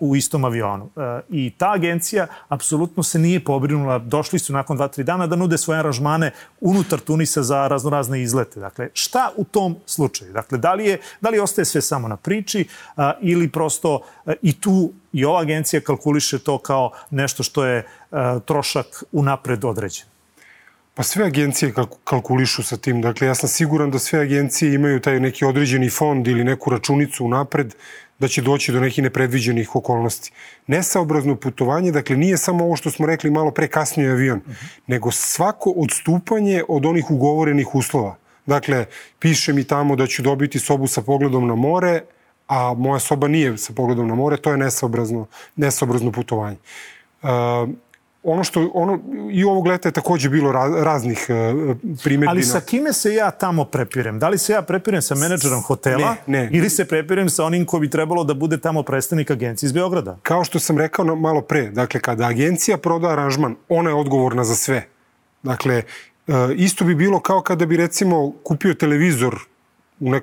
u 0.00 0.16
istom 0.16 0.44
avionu. 0.44 0.90
I 1.28 1.50
ta 1.50 1.72
agencija 1.72 2.26
apsolutno 2.48 3.02
se 3.02 3.18
nije 3.18 3.44
pobrinula, 3.44 3.98
došli 3.98 4.38
su 4.38 4.52
nakon 4.52 4.78
2-3 4.78 5.02
dana 5.02 5.26
da 5.26 5.36
nude 5.36 5.58
svoje 5.58 5.80
aranžmane 5.80 6.30
unutar 6.60 7.00
Tunisa 7.00 7.42
za 7.42 7.68
raznorazne 7.68 8.22
izlete. 8.22 8.60
Dakle, 8.60 8.88
šta 8.92 9.30
u 9.36 9.44
tom 9.44 9.76
slučaju? 9.86 10.32
Dakle, 10.32 10.58
da 10.58 10.74
li, 10.74 10.84
je, 10.84 10.98
da 11.20 11.28
li 11.30 11.38
ostaje 11.38 11.64
sve 11.64 11.82
samo 11.82 12.08
na 12.08 12.16
priči 12.16 12.68
a, 12.96 13.12
ili 13.20 13.48
prosto 13.48 14.00
a, 14.26 14.32
i 14.42 14.60
tu 14.60 14.92
i 15.12 15.24
ova 15.24 15.40
agencija 15.40 15.80
kalkuliše 15.80 16.38
to 16.38 16.58
kao 16.58 16.90
nešto 17.10 17.42
što 17.42 17.64
je 17.64 17.86
trošak 18.44 18.86
unapred 19.12 19.64
određen? 19.64 20.06
Pa 20.94 21.02
sve 21.02 21.26
agencije 21.26 21.72
kalkulišu 22.04 22.62
sa 22.62 22.76
tim. 22.76 23.02
Dakle, 23.02 23.26
ja 23.26 23.34
sam 23.34 23.48
siguran 23.48 23.90
da 23.90 23.98
sve 23.98 24.20
agencije 24.20 24.74
imaju 24.74 25.00
taj 25.00 25.20
neki 25.20 25.44
određeni 25.44 25.90
fond 25.90 26.26
ili 26.26 26.44
neku 26.44 26.70
računicu 26.70 27.24
unapred 27.24 27.74
da 28.18 28.28
će 28.28 28.42
doći 28.42 28.72
do 28.72 28.80
nekih 28.80 29.04
nepredviđenih 29.04 29.76
okolnosti. 29.76 30.32
Nesaobrazno 30.66 31.36
putovanje, 31.36 31.92
dakle, 31.92 32.16
nije 32.16 32.36
samo 32.36 32.64
ovo 32.64 32.76
što 32.76 32.90
smo 32.90 33.06
rekli 33.06 33.30
malo 33.30 33.50
pre 33.50 33.68
kasnije 33.68 34.10
avion, 34.10 34.38
uh 34.38 34.52
-huh. 34.52 34.78
nego 34.86 35.10
svako 35.10 35.70
odstupanje 35.76 36.62
od 36.68 36.86
onih 36.86 37.10
ugovorenih 37.10 37.74
uslova. 37.74 38.16
Dakle, 38.46 38.86
piše 39.18 39.52
mi 39.52 39.64
tamo 39.64 39.96
da 39.96 40.06
ću 40.06 40.22
dobiti 40.22 40.58
sobu 40.58 40.86
sa 40.86 41.02
pogledom 41.02 41.46
na 41.46 41.54
more, 41.54 42.02
a 42.46 42.74
moja 42.74 42.98
soba 42.98 43.28
nije 43.28 43.58
sa 43.58 43.72
pogledom 43.72 44.08
na 44.08 44.14
more, 44.14 44.36
to 44.36 44.50
je 44.50 44.56
nesaobrazno, 44.56 45.26
nesaobrazno 45.56 46.12
putovanje. 46.12 46.56
Uh, 47.22 47.28
ono 48.32 48.44
što 48.44 48.70
ono 48.74 48.98
i 49.30 49.44
ovog 49.44 49.66
leta 49.66 49.88
je 49.88 49.92
takođe 49.92 50.28
bilo 50.28 50.52
raznih 50.82 51.26
uh. 51.28 52.28
Ali 52.28 52.42
sa 52.42 52.60
kime 52.60 52.92
se 52.92 53.14
ja 53.14 53.30
tamo 53.30 53.64
prepirem? 53.64 54.18
Da 54.18 54.28
li 54.28 54.38
se 54.38 54.52
ja 54.52 54.62
prepirem 54.62 55.02
sa 55.02 55.14
menadžerom 55.14 55.62
hotela 55.62 56.16
ne, 56.26 56.40
ne. 56.40 56.50
ili 56.52 56.70
se 56.70 56.84
prepirem 56.84 57.30
sa 57.30 57.44
onim 57.44 57.66
ko 57.66 57.78
bi 57.78 57.90
trebalo 57.90 58.24
da 58.24 58.34
bude 58.34 58.58
tamo 58.60 58.82
predstavnik 58.82 59.30
agencije 59.30 59.66
iz 59.66 59.72
Beograda? 59.72 60.18
Kao 60.22 60.44
što 60.44 60.58
sam 60.58 60.78
rekao 60.78 61.16
malo 61.16 61.40
pre, 61.40 61.70
dakle 61.70 62.00
kada 62.00 62.26
agencija 62.26 62.78
proda 62.78 63.08
aranžman, 63.08 63.56
ona 63.68 63.90
je 63.90 63.94
odgovorna 63.94 64.44
za 64.44 64.54
sve. 64.54 64.86
Dakle, 65.42 65.82
uh, 66.26 66.34
isto 66.56 66.84
bi 66.84 66.94
bilo 66.94 67.20
kao 67.20 67.40
kada 67.42 67.66
bi 67.66 67.76
recimo 67.76 68.32
kupio 68.42 68.74
televizor 68.74 69.38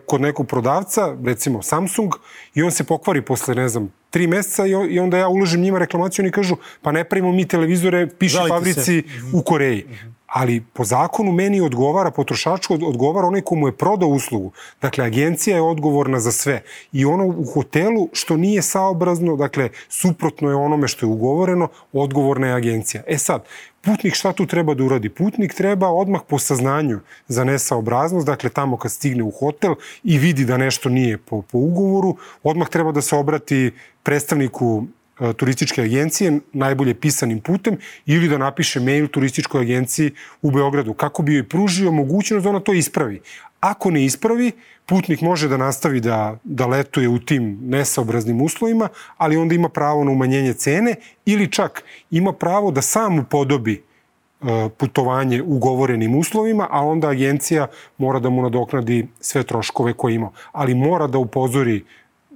kod 0.05 0.21
nekog 0.21 0.47
prodavca, 0.47 1.15
recimo 1.25 1.61
Samsung, 1.61 2.13
i 2.53 2.63
on 2.63 2.71
se 2.71 2.83
pokvari 2.83 3.21
posle, 3.21 3.55
ne 3.55 3.69
znam, 3.69 3.93
tri 4.09 4.27
meseca 4.27 4.65
i 4.65 4.99
onda 4.99 5.17
ja 5.17 5.27
uložim 5.27 5.61
njima 5.61 5.79
reklamaciju 5.79 6.23
i 6.23 6.25
oni 6.25 6.31
kažu 6.31 6.55
pa 6.81 6.91
ne 6.91 7.03
pravimo 7.03 7.31
mi 7.31 7.47
televizore, 7.47 8.07
piše 8.07 8.37
Žalite 8.37 8.55
fabrici 8.55 8.83
se. 8.83 9.03
u 9.33 9.41
Koreji. 9.41 9.85
Ali 10.27 10.63
po 10.73 10.83
zakonu 10.83 11.31
meni 11.31 11.61
odgovara, 11.61 12.11
potrošaču 12.11 12.73
odgovara 12.73 13.27
onaj 13.27 13.41
komu 13.41 13.67
je 13.67 13.77
prodao 13.77 14.09
uslugu. 14.09 14.51
Dakle, 14.81 15.05
agencija 15.05 15.55
je 15.55 15.61
odgovorna 15.61 16.19
za 16.19 16.31
sve. 16.31 16.61
I 16.91 17.05
ono 17.05 17.25
u 17.25 17.45
hotelu 17.53 18.09
što 18.13 18.37
nije 18.37 18.61
saobrazno, 18.61 19.35
dakle, 19.35 19.69
suprotno 19.89 20.49
je 20.49 20.55
onome 20.55 20.87
što 20.87 21.05
je 21.05 21.09
ugovoreno, 21.09 21.67
odgovorna 21.93 22.47
je 22.47 22.53
agencija. 22.53 23.03
E 23.07 23.17
sad, 23.17 23.43
putnik 23.85 24.15
šta 24.15 24.33
tu 24.33 24.45
treba 24.45 24.73
da 24.73 24.83
uradi? 24.83 25.09
Putnik 25.09 25.53
treba 25.53 25.89
odmah 25.89 26.21
po 26.27 26.39
saznanju 26.39 26.99
za 27.27 27.43
nesaobraznost, 27.43 28.25
dakle 28.27 28.49
tamo 28.49 28.77
kad 28.77 28.91
stigne 28.91 29.23
u 29.23 29.31
hotel 29.31 29.75
i 30.03 30.17
vidi 30.17 30.45
da 30.45 30.57
nešto 30.57 30.89
nije 30.89 31.17
po, 31.17 31.41
po 31.41 31.57
ugovoru, 31.57 32.17
odmah 32.43 32.69
treba 32.69 32.91
da 32.91 33.01
se 33.01 33.15
obrati 33.15 33.71
predstavniku 34.03 34.85
e, 35.19 35.33
turističke 35.33 35.81
agencije 35.81 36.39
najbolje 36.53 36.93
pisanim 36.93 37.39
putem 37.41 37.77
ili 38.05 38.29
da 38.29 38.37
napiše 38.37 38.79
mail 38.79 39.07
turističkoj 39.07 39.61
agenciji 39.61 40.11
u 40.41 40.51
Beogradu 40.51 40.93
kako 40.93 41.23
bi 41.23 41.35
joj 41.35 41.49
pružio 41.49 41.91
mogućnost 41.91 42.43
da 42.43 42.49
ona 42.49 42.59
to 42.59 42.73
ispravi. 42.73 43.21
Ako 43.65 43.91
ne 43.91 44.05
ispravi, 44.05 44.51
putnik 44.85 45.21
može 45.21 45.47
da 45.47 45.57
nastavi 45.57 45.99
da, 45.99 46.37
da 46.43 46.67
letuje 46.67 47.09
u 47.09 47.19
tim 47.19 47.57
nesaobraznim 47.61 48.41
uslovima, 48.41 48.89
ali 49.17 49.37
onda 49.37 49.55
ima 49.55 49.69
pravo 49.69 50.03
na 50.03 50.11
umanjenje 50.11 50.53
cene 50.53 50.95
ili 51.25 51.51
čak 51.51 51.83
ima 52.11 52.33
pravo 52.33 52.71
da 52.71 52.81
sam 52.81 53.19
upodobi 53.19 53.73
e, 53.73 54.69
putovanje 54.77 55.41
ugovorenim 55.41 56.15
uslovima, 56.15 56.67
a 56.71 56.85
onda 56.85 57.09
agencija 57.09 57.67
mora 57.97 58.19
da 58.19 58.29
mu 58.29 58.41
nadoknadi 58.41 59.07
sve 59.19 59.43
troškove 59.43 59.93
koje 59.93 60.15
ima. 60.15 60.29
Ali 60.51 60.75
mora 60.75 61.07
da 61.07 61.17
upozori, 61.17 61.83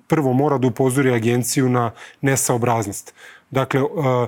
prvo 0.07 0.33
mora 0.33 0.57
da 0.57 0.67
upozori 0.67 1.13
agenciju 1.13 1.69
na 1.69 1.91
nesaobraznost. 2.21 3.13
Dakle, 3.51 3.83
uh, 3.83 4.27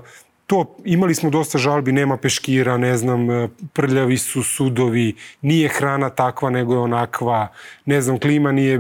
to, 0.52 0.76
imali 0.86 1.16
smo 1.16 1.30
dosta 1.30 1.58
žalbi, 1.58 1.92
nema 1.92 2.18
peškira, 2.18 2.78
ne 2.78 2.98
znam, 2.98 3.30
e, 3.32 3.48
prljavi 3.74 4.18
su 4.18 4.44
sudovi, 4.44 5.16
nije 5.42 5.70
hrana 5.70 6.10
takva 6.10 6.50
nego 6.50 6.74
je 6.74 6.80
onakva, 6.80 7.48
ne 7.86 8.02
znam, 8.02 8.20
klima 8.20 8.52
nije 8.52 8.80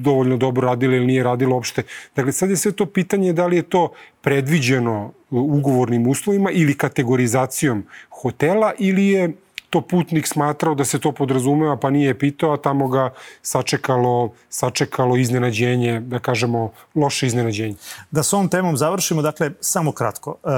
dovoljno 0.00 0.36
dobro 0.36 0.68
radila 0.68 0.96
ili 0.96 1.06
nije 1.06 1.24
radila 1.24 1.54
uopšte. 1.54 1.82
Dakle, 2.16 2.32
sad 2.32 2.50
je 2.50 2.56
sve 2.56 2.72
to 2.72 2.86
pitanje 2.86 3.32
da 3.32 3.46
li 3.46 3.56
je 3.56 3.62
to 3.62 3.88
predviđeno 4.20 5.12
ugovornim 5.30 6.06
uslovima 6.06 6.50
ili 6.50 6.78
kategorizacijom 6.78 7.84
hotela 8.10 8.72
ili 8.78 9.06
je 9.06 9.32
to 9.70 9.80
putnik 9.80 10.26
smatrao 10.26 10.74
da 10.74 10.84
se 10.84 10.98
to 10.98 11.12
podrazumeva 11.12 11.76
pa 11.76 11.90
nije 11.90 12.18
pitao, 12.18 12.52
a 12.52 12.56
tamo 12.56 12.88
ga 12.88 13.10
sačekalo, 13.42 14.32
sačekalo 14.48 15.16
iznenađenje, 15.16 16.00
da 16.00 16.18
kažemo 16.18 16.72
loše 16.94 17.26
iznenađenje. 17.26 17.74
Da 18.10 18.22
s 18.22 18.32
ovom 18.32 18.48
temom 18.48 18.76
završimo, 18.76 19.22
dakle, 19.22 19.50
samo 19.60 19.92
kratko. 19.92 20.36
E, 20.44 20.48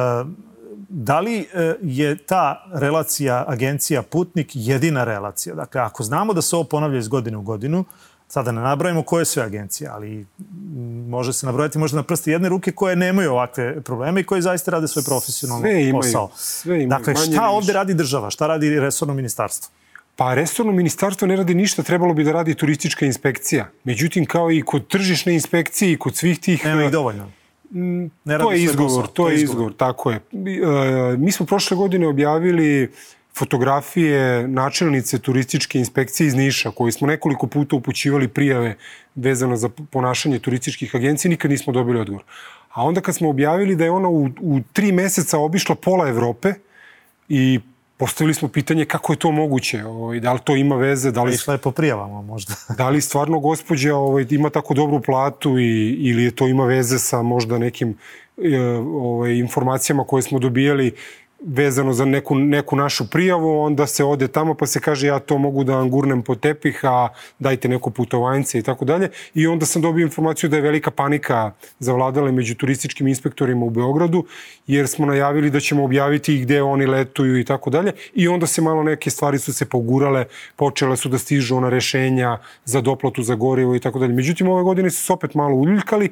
da 0.89 1.21
li 1.21 1.39
e, 1.41 1.75
je 1.83 2.17
ta 2.27 2.65
relacija 2.73 3.45
agencija-putnik 3.49 4.51
jedina 4.55 5.05
relacija? 5.05 5.55
Dakle, 5.55 5.81
ako 5.81 6.03
znamo 6.03 6.33
da 6.33 6.43
se 6.43 6.57
ovo 6.57 6.65
ponavlja 6.65 6.99
iz 6.99 7.09
godine 7.09 7.37
u 7.37 7.43
godinu, 7.43 7.85
Sada 8.33 8.53
ne 8.53 8.61
nabrojimo 8.61 9.03
koje 9.03 9.25
sve 9.25 9.43
agencije, 9.43 9.91
ali 9.93 10.27
može 11.09 11.33
se 11.33 11.47
nabrojati 11.47 11.79
možda 11.79 11.97
na 11.97 12.03
prsti 12.03 12.31
jedne 12.31 12.49
ruke 12.49 12.73
koje 12.73 12.97
nemaju 12.97 13.33
ovakve 13.33 13.81
probleme 13.81 14.21
i 14.21 14.25
koje 14.25 14.43
zaista 14.43 14.71
rade 14.71 14.89
svoj 14.89 15.05
profesionalni 15.05 15.63
sve 15.63 15.83
imaju, 15.83 15.93
posao. 15.93 16.31
Sve 16.37 16.83
imaju. 16.83 16.89
Dakle, 16.89 17.15
šta 17.17 17.49
ovde 17.49 17.73
radi 17.73 17.95
država? 17.95 18.31
Šta 18.31 18.47
radi 18.47 18.81
resorno 18.81 19.15
ministarstvo? 19.15 19.73
Pa 20.17 20.35
resorno 20.35 20.73
ministarstvo 20.73 21.29
ne 21.29 21.37
radi 21.37 21.55
ništa, 21.55 21.83
trebalo 21.83 22.15
bi 22.15 22.25
da 22.25 22.33
radi 22.33 22.55
turistička 22.55 23.07
inspekcija. 23.07 23.69
Međutim, 23.85 24.27
kao 24.27 24.51
i 24.53 24.63
kod 24.63 24.89
tržišne 24.89 25.35
inspekcije 25.35 25.93
i 25.93 25.99
kod 25.99 26.17
svih 26.17 26.41
tih... 26.41 26.65
Nema 26.65 26.85
ih 26.85 26.91
dovoljno. 26.91 27.31
Ne 28.25 28.39
to 28.39 28.53
je 28.53 28.63
izgovor, 28.63 29.07
to 29.07 29.29
je 29.29 29.43
izgovor, 29.43 29.75
tako 29.77 30.11
je. 30.11 30.17
E, 30.17 31.17
mi 31.19 31.33
smo 31.33 31.47
prošle 31.47 31.77
godine 31.77 32.09
objavili 32.09 32.93
fotografije 33.35 34.49
načelnice 34.49 35.19
turističke 35.19 35.79
inspekcije 35.79 36.27
iz 36.27 36.35
Niša, 36.35 36.71
koji 36.71 36.93
smo 36.93 37.07
nekoliko 37.07 37.47
puta 37.47 37.77
upućivali 37.77 38.29
prijave 38.29 38.77
vezano 39.15 39.57
za 39.57 39.69
ponašanje 39.69 40.39
turističkih 40.39 40.95
agencija, 40.95 41.29
nikad 41.29 41.51
nismo 41.51 41.73
dobili 41.73 42.01
odgovor. 42.01 42.25
A 42.73 42.85
onda 42.85 43.01
kad 43.01 43.15
smo 43.15 43.29
objavili 43.29 43.77
da 43.77 43.85
je 43.85 43.91
ona 43.91 44.09
u, 44.09 44.29
u 44.41 44.61
tri 44.73 44.93
meseca 44.93 45.39
obišla 45.39 45.75
pola 45.75 46.09
Evrope 46.09 46.55
i 47.29 47.61
postavili 48.03 48.35
smo 48.35 48.49
pitanje 48.49 48.85
kako 48.85 49.13
je 49.13 49.17
to 49.17 49.31
moguće, 49.31 49.85
ovaj, 49.85 50.21
da 50.21 50.33
li 50.33 50.41
to 50.45 50.57
ima 50.57 50.77
veze, 50.77 51.11
da 51.11 51.23
li... 51.23 51.35
Išla 51.35 51.55
je 51.55 51.59
po 51.59 51.71
prijavama 51.71 52.23
možda. 52.23 52.55
da 52.79 52.89
li 52.89 53.01
stvarno 53.01 53.39
gospođa 53.39 53.95
ovaj, 53.97 54.27
ima 54.31 54.51
tako 54.51 54.75
dobru 54.75 55.01
platu 55.01 55.59
i, 55.59 55.97
ili 56.01 56.25
je 56.25 56.31
to 56.31 56.49
ima 56.49 56.65
veze 56.65 56.99
sa 56.99 57.23
možda 57.23 57.59
nekim 57.59 57.95
e, 58.39 58.59
ovaj, 58.81 59.35
informacijama 59.39 60.05
koje 60.05 60.23
smo 60.23 60.39
dobijali 60.39 60.93
vezano 61.47 61.93
za 61.93 62.05
neku, 62.05 62.35
neku 62.35 62.77
našu 62.77 63.11
prijavu, 63.11 63.61
onda 63.61 63.87
se 63.87 64.05
ode 64.05 64.29
tamo 64.29 64.55
pa 64.55 64.67
se 64.67 64.81
kaže 64.81 65.07
ja 65.07 65.19
to 65.19 65.39
mogu 65.39 65.65
da 65.65 65.77
vam 65.77 65.91
gurnem 65.91 66.23
po 66.23 66.35
tepih, 66.35 66.81
a 66.85 67.09
dajte 67.39 67.69
neko 67.69 67.91
putovanje 67.91 68.45
i 68.55 68.63
tako 68.63 68.85
dalje. 68.85 69.11
I 69.35 69.47
onda 69.47 69.67
sam 69.67 69.83
dobio 69.83 70.03
informaciju 70.03 70.51
da 70.51 70.57
je 70.57 70.63
velika 70.63 70.91
panika 70.91 71.53
zavladala 71.79 72.33
među 72.33 72.55
turističkim 72.55 73.07
inspektorima 73.07 73.67
u 73.67 73.71
Beogradu, 73.71 74.25
jer 74.67 74.89
smo 74.89 75.07
najavili 75.07 75.51
da 75.51 75.61
ćemo 75.61 75.85
objaviti 75.85 76.39
gde 76.39 76.63
oni 76.63 76.87
letuju 76.87 77.39
i 77.39 77.45
tako 77.45 77.71
dalje. 77.71 77.93
I 78.15 78.29
onda 78.29 78.47
se 78.47 78.63
malo 78.63 78.83
neke 78.83 79.11
stvari 79.11 79.39
su 79.39 79.53
se 79.53 79.65
pogurale, 79.65 80.25
počele 80.57 80.97
su 80.97 81.09
da 81.09 81.19
stižu 81.19 81.57
ona 81.57 81.69
rešenja 81.69 82.39
za 82.65 82.81
doplatu 82.81 83.23
za 83.23 83.35
gorivo 83.35 83.77
i 83.77 83.81
tako 83.81 83.99
dalje. 83.99 84.13
Međutim, 84.13 84.49
ove 84.49 84.63
godine 84.63 84.91
su 84.91 85.05
se 85.05 85.13
opet 85.13 85.35
malo 85.35 85.55
uljuljkali, 85.55 86.11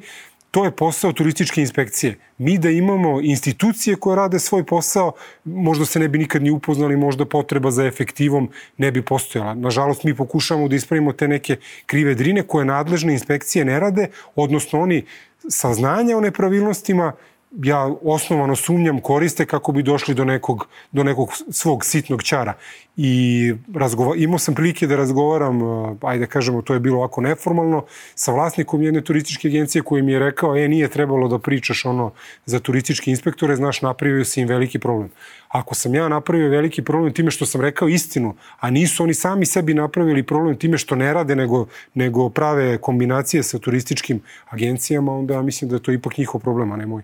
To 0.51 0.65
je 0.65 0.71
posao 0.71 1.13
turističke 1.13 1.61
inspekcije. 1.61 2.17
Mi 2.37 2.57
da 2.57 2.69
imamo 2.69 3.21
institucije 3.21 3.95
koje 3.95 4.15
rade 4.15 4.39
svoj 4.39 4.65
posao, 4.65 5.11
možda 5.45 5.85
se 5.85 5.99
ne 5.99 6.07
bi 6.07 6.17
nikad 6.17 6.43
ni 6.43 6.51
upoznali, 6.51 6.97
možda 6.97 7.25
potreba 7.25 7.71
za 7.71 7.85
efektivom 7.85 8.49
ne 8.77 8.91
bi 8.91 9.01
postojala. 9.01 9.53
Nažalost, 9.53 10.03
mi 10.03 10.15
pokušavamo 10.15 10.67
da 10.67 10.75
ispravimo 10.75 11.13
te 11.13 11.27
neke 11.27 11.57
krive 11.85 12.15
drine 12.15 12.43
koje 12.43 12.65
nadležne 12.65 13.13
inspekcije 13.13 13.65
ne 13.65 13.79
rade, 13.79 14.07
odnosno 14.35 14.81
oni 14.81 15.05
saznanja 15.49 16.17
o 16.17 16.21
nepravilnostima 16.21 17.13
ja 17.51 17.89
osnovano 18.03 18.55
sumnjam 18.55 18.99
koriste 19.01 19.45
kako 19.45 19.71
bi 19.71 19.83
došli 19.83 20.13
do 20.13 20.25
nekog, 20.25 20.67
do 20.91 21.03
nekog 21.03 21.29
svog 21.49 21.85
sitnog 21.85 22.23
čara. 22.23 22.53
I 22.97 23.53
razgova, 23.73 24.15
imao 24.15 24.39
sam 24.39 24.55
prilike 24.55 24.87
da 24.87 24.95
razgovaram, 24.95 25.61
uh, 25.61 25.97
ajde 26.01 26.25
da 26.25 26.31
kažemo, 26.31 26.61
to 26.61 26.73
je 26.73 26.79
bilo 26.79 26.97
ovako 26.97 27.21
neformalno, 27.21 27.85
sa 28.15 28.31
vlasnikom 28.31 28.81
jedne 28.81 29.01
turističke 29.01 29.47
agencije 29.47 29.81
koji 29.81 30.01
mi 30.01 30.11
je 30.11 30.19
rekao, 30.19 30.57
e, 30.57 30.67
nije 30.67 30.87
trebalo 30.87 31.27
da 31.27 31.39
pričaš 31.39 31.85
ono 31.85 32.11
za 32.45 32.59
turističke 32.59 33.11
inspektore, 33.11 33.55
znaš, 33.55 33.81
napravio 33.81 34.25
si 34.25 34.41
im 34.41 34.47
veliki 34.47 34.79
problem. 34.79 35.09
Ako 35.51 35.75
sam 35.75 35.95
ja 35.95 36.09
napravio 36.09 36.49
veliki 36.49 36.83
problem 36.83 37.13
time 37.13 37.31
što 37.31 37.45
sam 37.45 37.61
rekao 37.61 37.87
istinu, 37.87 38.35
a 38.59 38.69
nisu 38.69 39.03
oni 39.03 39.13
sami 39.13 39.45
sebi 39.45 39.73
napravili 39.73 40.23
problem 40.23 40.57
time 40.57 40.77
što 40.77 40.95
ne 40.95 41.13
rade, 41.13 41.35
nego, 41.35 41.65
nego 41.93 42.29
prave 42.29 42.77
kombinacije 42.77 43.43
sa 43.43 43.59
turističkim 43.59 44.21
agencijama, 44.49 45.11
onda 45.13 45.33
ja 45.33 45.41
mislim 45.41 45.69
da 45.69 45.75
je 45.75 45.83
to 45.83 45.91
ipak 45.91 46.17
njihov 46.17 46.41
problem, 46.41 46.71
a 46.71 46.75
ne 46.75 46.85
moj. 46.85 47.01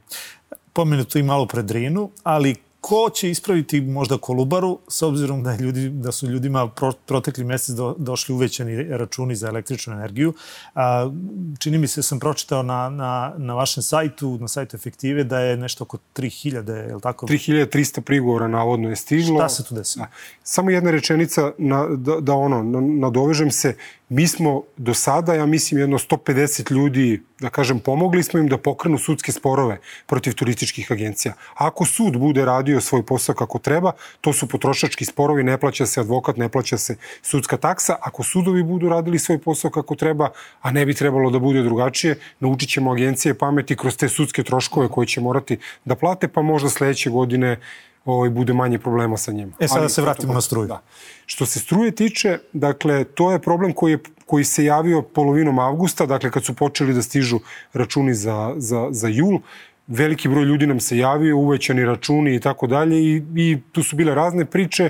Pomenuto 0.73 1.19
i 1.19 1.23
malo 1.23 1.45
pred 1.45 1.65
Drinu, 1.65 2.09
ali 2.23 2.55
ko 2.88 3.10
će 3.10 3.29
ispraviti 3.29 3.82
možda 3.82 4.17
Kolubaru, 4.17 4.79
s 4.88 5.01
obzirom 5.01 5.44
da, 5.44 5.56
ljudi, 5.56 5.89
da 5.89 6.12
su 6.12 6.27
ljudima 6.27 6.67
pro, 6.67 6.91
protekli 7.06 7.44
mesec 7.44 7.75
do, 7.75 7.96
došli 7.98 8.36
uvećani 8.36 8.84
računi 8.84 9.36
za 9.36 9.48
električnu 9.48 9.94
energiju. 9.94 10.34
A, 10.75 11.12
čini 11.60 11.77
mi 11.77 11.88
se, 11.88 12.03
sam 12.03 12.20
pročitao 12.20 12.63
na, 12.63 12.89
na, 12.89 13.34
na 13.38 13.53
vašem 13.53 13.84
sajtu, 13.84 14.38
na 14.38 14.48
sajtu 14.48 14.77
Efektive, 14.77 15.24
da 15.24 15.39
je 15.39 15.58
nešto 15.58 15.84
oko 15.84 15.98
3000, 16.15 16.88
je 16.88 16.96
li 16.96 17.01
tako? 17.01 17.27
3300 17.27 18.01
prigovora 18.01 18.48
navodno 18.48 18.89
je 18.89 18.96
stiglo. 18.96 19.39
Šta 19.39 19.50
se 19.50 19.63
tu 19.63 19.75
desilo? 19.75 20.06
Samo 20.44 20.70
jedna 20.70 20.91
rečenica 20.91 21.51
na, 21.58 21.88
da, 21.88 22.20
da 22.20 22.34
ono, 22.34 22.63
nadovežem 22.82 23.51
se. 23.51 23.75
Mi 24.10 24.27
smo 24.27 24.63
do 24.77 24.94
sada, 24.94 25.34
ja 25.34 25.46
mislim, 25.46 25.79
jedno 25.79 25.98
150 25.98 26.72
ljudi, 26.72 27.24
da 27.39 27.50
kažem, 27.50 27.79
pomogli 27.79 28.24
smo 28.24 28.39
im 28.39 28.48
da 28.48 28.58
pokrenu 28.58 28.98
sudske 28.98 29.32
sporove 29.32 29.79
protiv 30.06 30.34
turističkih 30.34 30.91
agencija. 30.91 31.34
Ako 31.53 31.86
sud 31.86 32.17
bude 32.17 32.46
radio 32.46 32.82
svoj 32.82 33.06
posao 33.06 33.36
kako 33.36 33.60
treba, 33.60 33.91
to 34.22 34.34
su 34.34 34.48
potrošački 34.48 35.06
sporovi, 35.06 35.44
ne 35.44 35.58
plaća 35.58 35.86
se 35.86 36.00
advokat, 36.00 36.38
ne 36.38 36.50
plaća 36.50 36.77
se 36.77 36.96
sudska 37.22 37.58
taksa. 37.58 37.96
Ako 38.01 38.24
sudovi 38.24 38.63
budu 38.63 38.89
radili 38.89 39.20
svoj 39.20 39.38
posao 39.38 39.72
kako 39.72 39.96
treba, 39.96 40.29
a 40.62 40.72
ne 40.72 40.86
bi 40.86 40.94
trebalo 40.94 41.29
da 41.29 41.39
bude 41.39 41.63
drugačije, 41.63 42.20
naučit 42.39 42.70
ćemo 42.70 42.91
agencije 42.91 43.34
pameti 43.34 43.75
kroz 43.75 43.98
te 43.98 44.10
sudske 44.10 44.44
troškove 44.44 44.89
koje 44.89 45.08
će 45.08 45.22
morati 45.22 45.58
da 45.86 45.96
plate, 45.96 46.27
pa 46.27 46.41
možda 46.41 46.70
sledeće 46.70 47.10
godine 47.10 47.60
ovaj, 48.06 48.29
bude 48.29 48.53
manje 48.53 48.79
problema 48.79 49.17
sa 49.17 49.32
njima. 49.32 49.51
E, 49.60 49.67
sada 49.67 49.82
Ali, 49.82 49.89
se 49.89 50.01
vratimo 50.01 50.34
na 50.34 50.41
struju. 50.41 50.67
Da. 50.67 50.82
Što 51.25 51.46
se 51.46 51.60
struje 51.60 51.91
tiče, 51.91 52.39
dakle, 52.53 53.03
to 53.03 53.32
je 53.32 53.39
problem 53.39 53.74
koji, 53.74 53.91
je, 53.91 54.00
koji 54.27 54.43
se 54.43 54.65
javio 54.65 55.01
polovinom 55.01 55.60
avgusta, 55.60 56.05
dakle, 56.05 56.31
kad 56.31 56.46
su 56.46 56.53
počeli 56.53 56.93
da 56.93 57.01
stižu 57.01 57.39
računi 57.74 58.13
za, 58.13 58.53
za, 58.57 58.88
za 58.91 59.07
jul, 59.07 59.39
veliki 59.88 60.27
broj 60.29 60.46
ljudi 60.46 60.67
nam 60.67 60.79
se 60.79 60.98
javio, 60.98 61.38
uvećani 61.38 61.86
računi 61.86 62.36
i 62.36 62.39
tako 62.39 62.67
dalje 62.67 63.00
i, 63.00 63.22
i 63.36 63.57
tu 63.72 63.84
su 63.84 63.96
bile 63.96 64.15
razne 64.15 64.46
priče. 64.46 64.89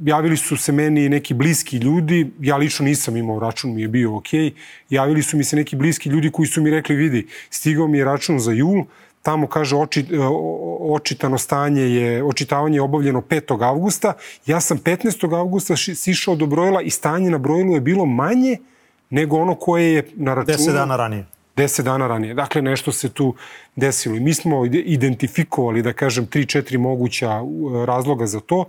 Javili 0.00 0.36
su 0.36 0.56
se 0.56 0.72
meni 0.72 1.08
neki 1.08 1.34
bliski 1.34 1.76
ljudi, 1.76 2.30
ja 2.40 2.56
lično 2.56 2.84
nisam 2.86 3.16
imao 3.16 3.40
račun, 3.40 3.74
mi 3.74 3.82
je 3.82 3.88
bio 3.88 4.16
ok. 4.16 4.28
Javili 4.90 5.22
su 5.22 5.36
mi 5.36 5.44
se 5.44 5.56
neki 5.56 5.76
bliski 5.76 6.08
ljudi 6.08 6.30
koji 6.30 6.46
su 6.46 6.62
mi 6.62 6.70
rekli, 6.70 6.96
vidi, 6.96 7.26
stigao 7.50 7.88
mi 7.88 7.98
je 7.98 8.04
račun 8.04 8.38
za 8.38 8.52
jul, 8.52 8.84
tamo 9.22 9.46
kaže 9.46 9.76
oči, 9.76 10.06
očitano 10.80 11.38
stanje 11.38 11.82
je, 11.82 12.24
očitavanje 12.24 12.76
je 12.76 12.82
obavljeno 12.82 13.20
5. 13.20 13.64
avgusta. 13.68 14.12
Ja 14.46 14.60
sam 14.60 14.78
15. 14.78 15.38
avgusta 15.38 15.76
sišao 15.76 16.36
do 16.36 16.46
brojila 16.46 16.82
i 16.82 16.90
stanje 16.90 17.30
na 17.30 17.38
brojilu 17.38 17.74
je 17.74 17.80
bilo 17.80 18.06
manje 18.06 18.56
nego 19.10 19.36
ono 19.36 19.54
koje 19.54 19.94
je 19.94 20.08
na 20.14 20.34
računu. 20.34 20.58
10 20.58 20.72
dana 20.72 20.96
ranije. 20.96 21.24
10 21.56 21.82
dana 21.82 22.06
ranije. 22.06 22.34
Dakle, 22.34 22.62
nešto 22.62 22.92
se 22.92 23.08
tu 23.08 23.34
desilo. 23.76 24.16
I 24.16 24.20
mi 24.20 24.34
smo 24.34 24.64
identifikovali, 24.66 25.82
da 25.82 25.92
kažem, 25.92 26.26
3-4 26.26 26.78
moguća 26.78 27.40
razloga 27.86 28.26
za 28.26 28.40
to. 28.40 28.64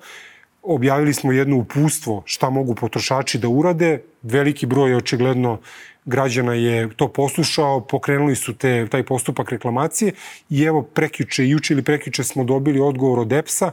Objavili 0.63 1.13
smo 1.13 1.31
jedno 1.31 1.57
upustvo 1.57 2.23
šta 2.25 2.49
mogu 2.49 2.75
potrošači 2.75 3.37
da 3.37 3.47
urade. 3.47 4.03
Veliki 4.21 4.65
broj 4.65 4.95
očigledno 4.95 5.59
građana 6.05 6.53
je 6.53 6.89
to 6.95 7.07
poslušao, 7.07 7.81
pokrenuli 7.81 8.35
su 8.35 8.53
te, 8.53 8.87
taj 8.91 9.03
postupak 9.03 9.51
reklamacije 9.51 10.13
i 10.49 10.63
evo 10.63 10.81
prekjuče, 10.81 11.47
juče 11.47 11.73
ili 11.73 11.83
prekjuče 11.83 12.23
smo 12.23 12.43
dobili 12.43 12.79
odgovor 12.79 13.19
od 13.19 13.33
EPS-a 13.33 13.71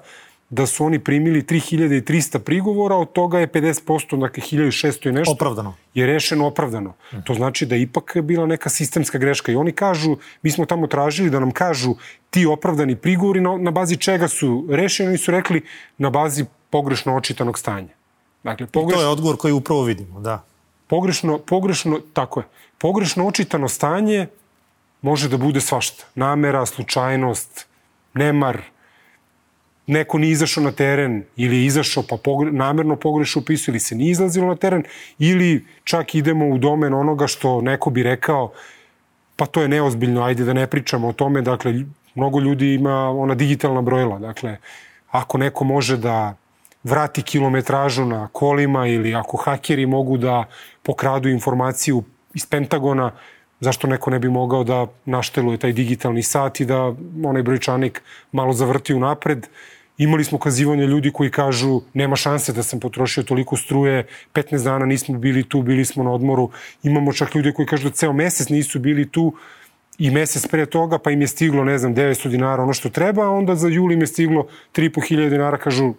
da 0.50 0.66
su 0.66 0.84
oni 0.84 0.98
primili 0.98 1.42
3300 1.42 2.38
prigovora, 2.38 2.96
od 2.96 3.12
toga 3.12 3.38
je 3.38 3.48
50%, 3.48 4.20
dakle 4.20 4.42
1600 4.42 5.08
i 5.08 5.12
nešto. 5.12 5.32
Opravdano. 5.32 5.74
Je 5.94 6.06
rešeno 6.06 6.46
opravdano. 6.46 6.94
Mm. 7.12 7.16
To 7.24 7.34
znači 7.34 7.66
da 7.66 7.74
je 7.74 7.82
ipak 7.82 8.16
bila 8.22 8.46
neka 8.46 8.70
sistemska 8.70 9.18
greška. 9.18 9.52
I 9.52 9.56
oni 9.56 9.72
kažu, 9.72 10.16
mi 10.42 10.50
smo 10.50 10.66
tamo 10.66 10.86
tražili 10.86 11.30
da 11.30 11.40
nam 11.40 11.50
kažu 11.50 11.94
ti 12.30 12.46
opravdani 12.46 12.96
prigovori 12.96 13.40
na, 13.40 13.56
na 13.56 13.70
bazi 13.70 13.96
čega 13.96 14.28
su 14.28 14.66
rešeni. 14.70 15.08
Oni 15.08 15.18
su 15.18 15.30
rekli 15.30 15.62
na 15.98 16.10
bazi 16.10 16.44
pogrešno 16.70 17.16
očitanog 17.16 17.58
stanja. 17.58 17.94
Dakle, 18.42 18.66
pogrešno... 18.66 19.00
I 19.00 19.02
to 19.02 19.08
je 19.08 19.12
odgovor 19.12 19.36
koji 19.36 19.52
upravo 19.52 19.82
vidimo, 19.82 20.20
da 20.20 20.44
pogrešno, 20.86 21.38
pogrešno, 21.38 22.00
tako 22.12 22.40
je, 22.40 22.46
pogrešno 22.78 23.26
očitano 23.26 23.68
stanje 23.68 24.26
može 25.02 25.28
da 25.28 25.36
bude 25.36 25.60
svašta. 25.60 26.04
Namera, 26.14 26.66
slučajnost, 26.66 27.66
nemar, 28.14 28.62
neko 29.86 30.18
nije 30.18 30.32
izašao 30.32 30.64
na 30.64 30.72
teren 30.72 31.24
ili 31.36 31.56
je 31.56 31.66
izašao 31.66 32.02
pa 32.08 32.16
pogre, 32.16 32.52
namerno 32.52 32.96
pogrešno 32.96 33.42
upisao 33.42 33.72
ili 33.72 33.80
se 33.80 33.94
nije 33.94 34.10
izlazilo 34.10 34.46
na 34.46 34.56
teren 34.56 34.84
ili 35.18 35.64
čak 35.84 36.14
idemo 36.14 36.48
u 36.48 36.58
domen 36.58 36.94
onoga 36.94 37.26
što 37.26 37.60
neko 37.60 37.90
bi 37.90 38.02
rekao 38.02 38.52
pa 39.36 39.46
to 39.46 39.62
je 39.62 39.68
neozbiljno, 39.68 40.22
ajde 40.22 40.44
da 40.44 40.52
ne 40.52 40.66
pričamo 40.66 41.08
o 41.08 41.12
tome, 41.12 41.42
dakle, 41.42 41.74
mnogo 42.14 42.40
ljudi 42.40 42.74
ima 42.74 43.10
ona 43.10 43.34
digitalna 43.34 43.82
brojila, 43.82 44.18
dakle, 44.18 44.56
ako 45.10 45.38
neko 45.38 45.64
može 45.64 45.96
da 45.96 46.34
vrati 46.84 47.22
kilometražu 47.22 48.04
na 48.04 48.28
kolima 48.32 48.86
ili 48.86 49.14
ako 49.14 49.36
hakeri 49.36 49.86
mogu 49.86 50.16
da 50.16 50.44
pokradu 50.82 51.28
informaciju 51.28 52.02
iz 52.34 52.46
Pentagona, 52.46 53.12
zašto 53.60 53.86
neko 53.86 54.10
ne 54.10 54.18
bi 54.18 54.28
mogao 54.28 54.64
da 54.64 54.86
našteluje 55.04 55.58
taj 55.58 55.72
digitalni 55.72 56.22
sat 56.22 56.60
i 56.60 56.64
da 56.64 56.94
onaj 57.24 57.42
brojčanik 57.42 58.02
malo 58.32 58.52
zavrti 58.52 58.94
u 58.94 59.00
napred. 59.00 59.46
Imali 59.98 60.24
smo 60.24 60.38
kazivanje 60.38 60.86
ljudi 60.86 61.10
koji 61.12 61.30
kažu 61.30 61.80
nema 61.94 62.16
šanse 62.16 62.52
da 62.52 62.62
sam 62.62 62.80
potrošio 62.80 63.22
toliko 63.22 63.56
struje, 63.56 64.06
15 64.34 64.64
dana 64.64 64.86
nismo 64.86 65.18
bili 65.18 65.48
tu, 65.48 65.62
bili 65.62 65.84
smo 65.84 66.04
na 66.04 66.12
odmoru. 66.12 66.50
Imamo 66.82 67.12
čak 67.12 67.34
ljudi 67.34 67.52
koji 67.52 67.66
kažu 67.66 67.88
da 67.88 67.94
ceo 67.94 68.12
mesec 68.12 68.48
nisu 68.48 68.78
bili 68.78 69.08
tu 69.08 69.32
i 69.98 70.10
mesec 70.10 70.46
pre 70.46 70.66
toga, 70.66 70.98
pa 70.98 71.10
im 71.10 71.20
je 71.20 71.26
stiglo, 71.26 71.64
ne 71.64 71.78
znam, 71.78 71.94
900 71.94 72.28
dinara 72.28 72.62
ono 72.62 72.72
što 72.72 72.90
treba, 72.90 73.24
a 73.24 73.30
onda 73.30 73.54
za 73.54 73.68
juli 73.68 73.94
im 73.94 74.00
je 74.00 74.06
stiglo 74.06 74.46
3.500 74.74 75.30
dinara, 75.30 75.56
kažu 75.56 75.94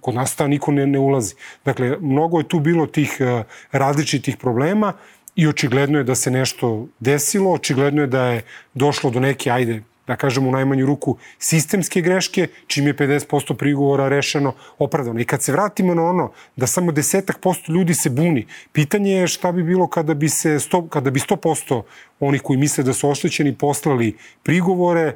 kod 0.00 0.14
nas 0.14 0.36
ta 0.36 0.46
niko 0.46 0.72
ne, 0.72 0.86
ne 0.86 0.98
ulazi. 0.98 1.34
Dakle, 1.64 1.96
mnogo 2.00 2.38
je 2.38 2.48
tu 2.48 2.60
bilo 2.60 2.86
tih 2.86 3.16
uh, 3.20 3.44
različitih 3.72 4.36
problema 4.36 4.92
i 5.36 5.46
očigledno 5.48 5.98
je 5.98 6.04
da 6.04 6.14
se 6.14 6.30
nešto 6.30 6.88
desilo, 7.00 7.52
očigledno 7.52 8.02
je 8.02 8.06
da 8.06 8.24
je 8.24 8.42
došlo 8.74 9.10
do 9.10 9.20
neke, 9.20 9.50
ajde, 9.50 9.82
da 10.06 10.16
kažem 10.16 10.46
u 10.46 10.50
najmanju 10.50 10.86
ruku, 10.86 11.16
sistemske 11.38 12.00
greške, 12.00 12.48
čim 12.66 12.86
je 12.86 12.96
50% 12.96 13.54
prigovora 13.54 14.08
rešeno 14.08 14.54
opravdano. 14.78 15.20
I 15.20 15.24
kad 15.24 15.42
se 15.42 15.52
vratimo 15.52 15.94
na 15.94 16.02
ono 16.02 16.32
da 16.56 16.66
samo 16.66 16.92
desetak 16.92 17.38
posto 17.38 17.72
ljudi 17.72 17.94
se 17.94 18.10
buni, 18.10 18.46
pitanje 18.72 19.12
je 19.12 19.28
šta 19.28 19.52
bi 19.52 19.62
bilo 19.62 19.86
kada 19.86 20.14
bi, 20.14 20.28
se 20.28 20.58
100, 20.58 20.88
kada 20.88 21.10
bi 21.10 21.20
100% 21.20 21.82
onih 22.20 22.42
koji 22.42 22.58
misle 22.58 22.84
da 22.84 22.92
su 22.92 23.10
oštećeni 23.10 23.54
poslali 23.54 24.16
prigovore, 24.42 25.14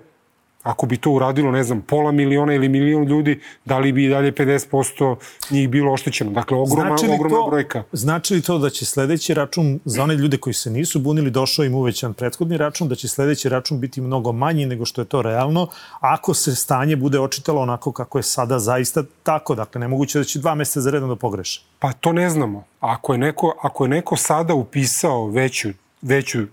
Ako 0.64 0.87
bi 0.87 0.96
to 0.96 1.11
uradilo, 1.11 1.50
ne 1.50 1.64
znam, 1.64 1.81
pola 1.81 2.12
miliona 2.12 2.55
ili 2.55 2.68
milion 2.68 3.05
ljudi, 3.05 3.40
da 3.64 3.79
li 3.79 3.92
bi 3.92 4.05
i 4.05 4.09
dalje 4.09 4.33
50% 4.33 5.16
njih 5.50 5.68
bilo 5.68 5.92
oštećeno? 5.92 6.31
Dakle, 6.31 6.59
ogromna, 6.59 6.96
znači 6.96 7.14
ogromna 7.14 7.38
to, 7.38 7.46
brojka. 7.50 7.83
Znači 7.92 8.35
li 8.35 8.42
to 8.42 8.59
da 8.59 8.70
će 8.70 8.85
sledeći 8.85 9.35
račun, 9.35 9.81
za 9.85 10.03
one 10.03 10.14
ljude 10.14 10.37
koji 10.37 10.55
se 10.55 10.70
nisu 10.70 10.98
bunili, 10.98 11.31
došao 11.31 11.64
im 11.64 11.74
uvećan 11.74 12.14
prethodni 12.14 12.57
račun, 12.57 12.88
da 12.88 12.94
će 12.94 13.09
sledeći 13.09 13.48
račun 13.48 13.81
biti 13.81 14.00
mnogo 14.00 14.33
manji 14.33 14.66
nego 14.66 14.85
što 14.85 15.00
je 15.00 15.05
to 15.05 15.22
realno, 15.22 15.68
ako 16.00 16.35
se 16.35 16.55
stanje 16.55 16.96
bude 16.96 17.20
očitalo 17.20 17.61
onako 17.61 17.92
kako 17.92 18.18
je 18.18 18.22
sada 18.22 18.59
zaista 18.59 19.05
tako. 19.22 19.55
Dakle, 19.55 19.81
nemoguće 19.81 20.18
da 20.18 20.24
će 20.24 20.38
dva 20.38 20.55
meseca 20.55 20.81
za 20.81 20.90
redom 20.90 21.09
da 21.09 21.16
pogreše. 21.16 21.62
Pa 21.79 21.92
to 21.92 22.12
ne 22.12 22.31
znamo. 22.31 22.64
Ako 22.81 23.12
je 23.12 23.18
neko, 23.18 23.55
ako 23.62 23.85
je 23.85 23.88
neko 23.88 24.16
sada 24.16 24.55
upisao 24.55 25.27
veću, 25.27 25.68
veću 26.03 26.38
e, 26.40 26.46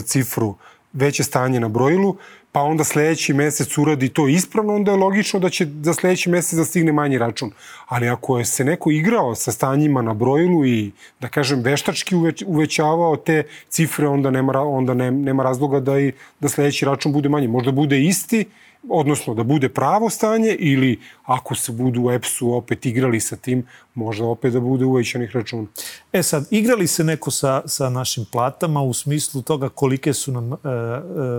cifru, 0.00 0.54
veće 0.92 1.24
stanje 1.24 1.60
na 1.60 1.68
brojilu, 1.68 2.16
pa 2.58 2.62
onda 2.62 2.84
sledeći 2.84 3.32
mesec 3.32 3.78
uradi 3.78 4.08
to 4.08 4.28
ispravno, 4.28 4.74
onda 4.74 4.90
je 4.90 4.96
logično 4.96 5.40
da 5.40 5.50
će 5.50 5.66
za 5.82 5.94
sledeći 5.94 6.30
mesec 6.30 6.58
da 6.58 6.64
stigne 6.64 6.92
manji 6.92 7.18
račun. 7.18 7.50
Ali 7.86 8.08
ako 8.08 8.38
je 8.38 8.44
se 8.44 8.64
neko 8.64 8.90
igrao 8.90 9.34
sa 9.34 9.52
stanjima 9.52 10.02
na 10.02 10.14
brojilu 10.14 10.66
i, 10.66 10.90
da 11.20 11.28
kažem, 11.28 11.62
veštački 11.62 12.16
uveć, 12.16 12.42
uvećavao 12.46 13.16
te 13.16 13.42
cifre, 13.68 14.08
onda 14.08 14.30
nema, 14.30 14.52
onda 14.62 14.94
ne, 14.94 15.10
nema 15.10 15.42
razloga 15.42 15.80
da, 15.80 16.00
i, 16.00 16.12
da 16.40 16.48
sledeći 16.48 16.84
račun 16.84 17.12
bude 17.12 17.28
manji. 17.28 17.48
Možda 17.48 17.72
bude 17.72 18.00
isti, 18.02 18.44
odnosno 18.88 19.34
da 19.34 19.42
bude 19.42 19.68
pravo 19.68 20.10
stanje 20.10 20.56
ili 20.58 20.98
ako 21.24 21.54
se 21.54 21.72
budu 21.72 22.02
u 22.02 22.10
EPS-u 22.10 22.52
opet 22.54 22.86
igrali 22.86 23.20
sa 23.20 23.36
tim, 23.36 23.66
možda 23.98 24.24
opet 24.24 24.52
da 24.52 24.60
bude 24.60 24.84
uvećanih 24.84 25.36
računa. 25.36 25.66
E 26.12 26.22
sad, 26.22 26.46
igrali 26.50 26.86
se 26.86 27.04
neko 27.04 27.30
sa, 27.30 27.62
sa 27.66 27.90
našim 27.90 28.24
platama 28.32 28.82
u 28.82 28.94
smislu 28.94 29.42
toga 29.42 29.68
kolike 29.68 30.14
su 30.14 30.32
nam 30.32 30.52
e, 30.52 30.56
e, 30.56 30.58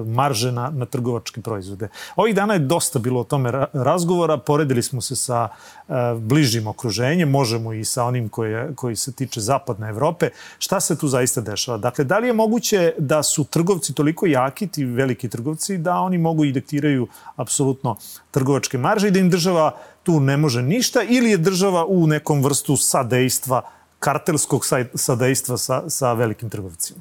marže 0.06 0.52
na, 0.52 0.70
na 0.70 0.86
trgovačke 0.86 1.42
proizvode. 1.42 1.90
Ovih 2.16 2.36
dana 2.36 2.54
je 2.54 2.60
dosta 2.60 3.00
bilo 3.00 3.22
o 3.22 3.24
tome 3.24 3.52
razgovora, 3.74 4.38
poredili 4.38 4.84
smo 4.84 5.02
se 5.02 5.16
sa 5.16 5.48
e, 5.48 5.94
bližim 6.18 6.68
okruženjem, 6.68 7.30
možemo 7.30 7.74
i 7.74 7.86
sa 7.86 8.04
onim 8.06 8.30
koje, 8.30 8.76
koji 8.76 8.96
se 8.96 9.12
tiče 9.12 9.42
zapadne 9.42 9.90
Evrope. 9.90 10.30
Šta 10.60 10.80
se 10.80 10.98
tu 10.98 11.08
zaista 11.08 11.42
dešava? 11.42 11.78
Dakle, 11.78 12.06
da 12.06 12.20
li 12.20 12.28
je 12.28 12.34
moguće 12.34 12.94
da 12.98 13.24
su 13.24 13.44
trgovci 13.44 13.94
toliko 13.94 14.26
jaki, 14.26 14.68
ti 14.68 14.86
veliki 14.86 15.30
trgovci, 15.30 15.78
da 15.78 16.00
oni 16.00 16.18
mogu 16.18 16.46
i 16.46 16.52
diktiraju 16.52 17.08
apsolutno 17.36 17.96
trgovačke 18.32 18.78
marže 18.78 19.08
i 19.08 19.12
da 19.12 19.20
im 19.20 19.30
država 19.30 19.76
tu 20.04 20.20
ne 20.20 20.38
može 20.38 20.62
ništa 20.62 21.04
ili 21.04 21.32
je 21.32 21.38
država 21.38 21.86
u 21.86 22.08
nekom 22.08 22.44
vrstu 22.44 22.78
sadejstva, 22.78 23.62
kartelskog 24.00 24.66
sadejstva 24.96 25.58
sa, 25.58 25.90
sa 25.90 26.14
velikim 26.14 26.50
trgovcima? 26.50 27.00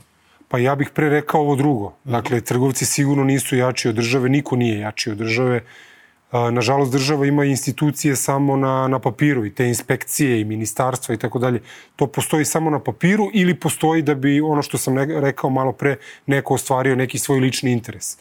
Pa 0.49 0.59
ja 0.59 0.75
bih 0.75 0.91
pre 0.95 1.09
rekao 1.09 1.41
ovo 1.41 1.57
drugo. 1.57 1.93
Dakle, 2.05 2.41
trgovci 2.41 2.87
sigurno 2.87 3.25
nisu 3.25 3.57
jači 3.57 3.89
od 3.89 3.95
države, 3.95 4.29
niko 4.29 4.57
nije 4.57 4.79
jači 4.79 5.11
od 5.11 5.19
države. 5.19 5.61
Nažalost, 6.33 6.93
država 6.93 7.27
ima 7.27 7.45
institucije 7.45 8.17
samo 8.17 8.57
na, 8.57 8.89
na 8.89 8.99
papiru 8.99 9.45
i 9.47 9.55
te 9.55 9.69
inspekcije 9.69 10.41
i 10.41 10.45
ministarstva 10.45 11.15
i 11.15 11.19
tako 11.19 11.39
dalje. 11.39 11.63
To 11.97 12.07
postoji 12.07 12.45
samo 12.45 12.71
na 12.71 12.81
papiru 12.81 13.31
ili 13.35 13.55
postoji 13.55 14.03
da 14.03 14.15
bi 14.15 14.41
ono 14.41 14.63
što 14.63 14.79
sam 14.79 14.99
rekao 14.99 15.51
malo 15.51 15.73
pre 15.73 15.97
neko 16.27 16.55
ostvario 16.55 16.97
neki 16.97 17.19
svoj 17.19 17.41
lični 17.41 17.73
interes. 17.73 18.15
Uh, 18.15 18.21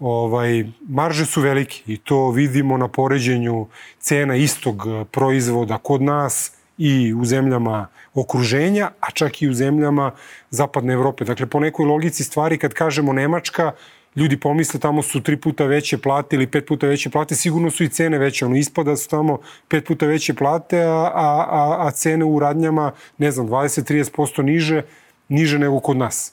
ovaj, 0.00 0.64
marže 0.88 1.26
su 1.26 1.40
velike 1.40 1.82
i 1.86 1.96
to 1.96 2.30
vidimo 2.30 2.76
na 2.76 2.88
poređenju 2.88 3.66
cena 3.98 4.36
istog 4.36 4.86
proizvoda 5.10 5.78
kod 5.78 6.02
nas 6.02 6.52
i 6.78 7.14
u 7.14 7.24
zemljama 7.24 7.86
okruženja, 8.14 8.90
a 9.00 9.10
čak 9.10 9.42
i 9.42 9.48
u 9.48 9.52
zemljama 9.52 10.10
zapadne 10.50 10.92
Evrope. 10.92 11.24
Dakle, 11.24 11.46
po 11.46 11.60
nekoj 11.60 11.86
logici 11.86 12.24
stvari, 12.24 12.58
kad 12.58 12.74
kažemo 12.74 13.12
Nemačka, 13.12 13.72
ljudi 14.16 14.40
pomisle 14.40 14.80
tamo 14.80 15.02
su 15.02 15.20
tri 15.22 15.36
puta 15.36 15.64
veće 15.64 15.98
plate 15.98 16.36
ili 16.36 16.46
pet 16.46 16.66
puta 16.66 16.86
veće 16.86 17.10
plate, 17.10 17.34
sigurno 17.34 17.70
su 17.70 17.84
i 17.84 17.88
cene 17.88 18.18
veće. 18.18 18.46
Ono 18.46 18.56
ispada 18.56 18.96
su 18.96 19.08
tamo 19.08 19.38
pet 19.68 19.86
puta 19.86 20.06
veće 20.06 20.34
plate, 20.34 20.82
a, 20.82 21.10
a, 21.14 21.46
a, 21.50 21.86
a 21.86 21.90
cene 21.90 22.24
u 22.24 22.38
radnjama, 22.38 22.92
ne 23.18 23.30
znam, 23.30 23.48
20-30% 23.48 24.42
niže, 24.42 24.82
niže 25.28 25.58
nego 25.58 25.80
kod 25.80 25.96
nas. 25.96 26.32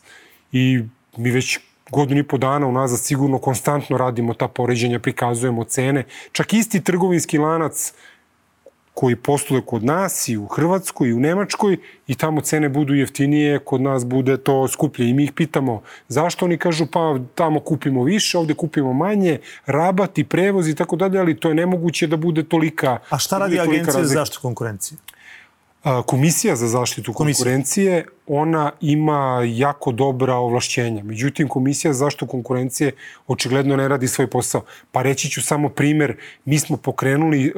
I 0.51 0.83
mi 1.17 1.31
već 1.31 1.59
godinu 1.91 2.19
i 2.19 2.23
po 2.23 2.37
dana 2.37 2.67
unazad 2.67 2.99
sigurno 2.99 3.37
konstantno 3.37 3.97
radimo 3.97 4.33
ta 4.33 4.47
poređenja, 4.47 4.99
prikazujemo 4.99 5.63
cene. 5.63 6.03
Čak 6.31 6.53
isti 6.53 6.83
trgovinski 6.83 7.37
lanac 7.37 7.93
koji 8.95 9.15
posluje 9.15 9.61
kod 9.61 9.83
nas 9.83 10.27
i 10.27 10.37
u 10.37 10.47
Hrvatskoj 10.47 11.09
i 11.09 11.13
u 11.13 11.19
Nemačkoj 11.19 11.77
i 12.07 12.15
tamo 12.15 12.41
cene 12.41 12.69
budu 12.69 12.93
jeftinije, 12.93 13.59
kod 13.59 13.81
nas 13.81 14.05
bude 14.05 14.37
to 14.37 14.67
skuplje. 14.67 15.09
I 15.09 15.13
mi 15.13 15.23
ih 15.23 15.31
pitamo 15.31 15.81
zašto 16.07 16.45
oni 16.45 16.57
kažu 16.57 16.85
pa 16.85 17.19
tamo 17.35 17.59
kupimo 17.59 18.03
više, 18.03 18.37
ovde 18.37 18.53
kupimo 18.53 18.93
manje, 18.93 19.39
rabat 19.65 20.17
i 20.17 20.23
prevoz 20.23 20.67
i 20.67 20.75
tako 20.75 20.95
dalje, 20.95 21.19
ali 21.19 21.39
to 21.39 21.49
je 21.49 21.55
nemoguće 21.55 22.07
da 22.07 22.17
bude 22.17 22.43
tolika 22.43 22.97
A 23.09 23.17
šta 23.17 23.37
radi 23.37 23.59
Agencija 23.59 24.03
za 24.03 24.13
zaštitu 24.13 24.41
konkurencije? 24.41 24.97
Komisija 26.05 26.55
za 26.55 26.67
zaštitu 26.67 27.13
konkurencije, 27.13 28.05
ona 28.27 28.71
ima 28.81 29.41
jako 29.45 29.91
dobra 29.91 30.35
ovlašćenja. 30.35 31.03
Međutim, 31.03 31.47
Komisija 31.47 31.93
za 31.93 32.05
zaštitu 32.05 32.27
konkurencije 32.27 32.91
očigledno 33.27 33.75
ne 33.75 33.87
radi 33.87 34.07
svoj 34.07 34.29
posao. 34.29 34.61
Pa 34.91 35.01
reći 35.01 35.29
ću 35.29 35.41
samo 35.41 35.69
primer, 35.69 36.17
mi 36.45 36.59
smo 36.59 36.77
pokrenuli, 36.77 37.53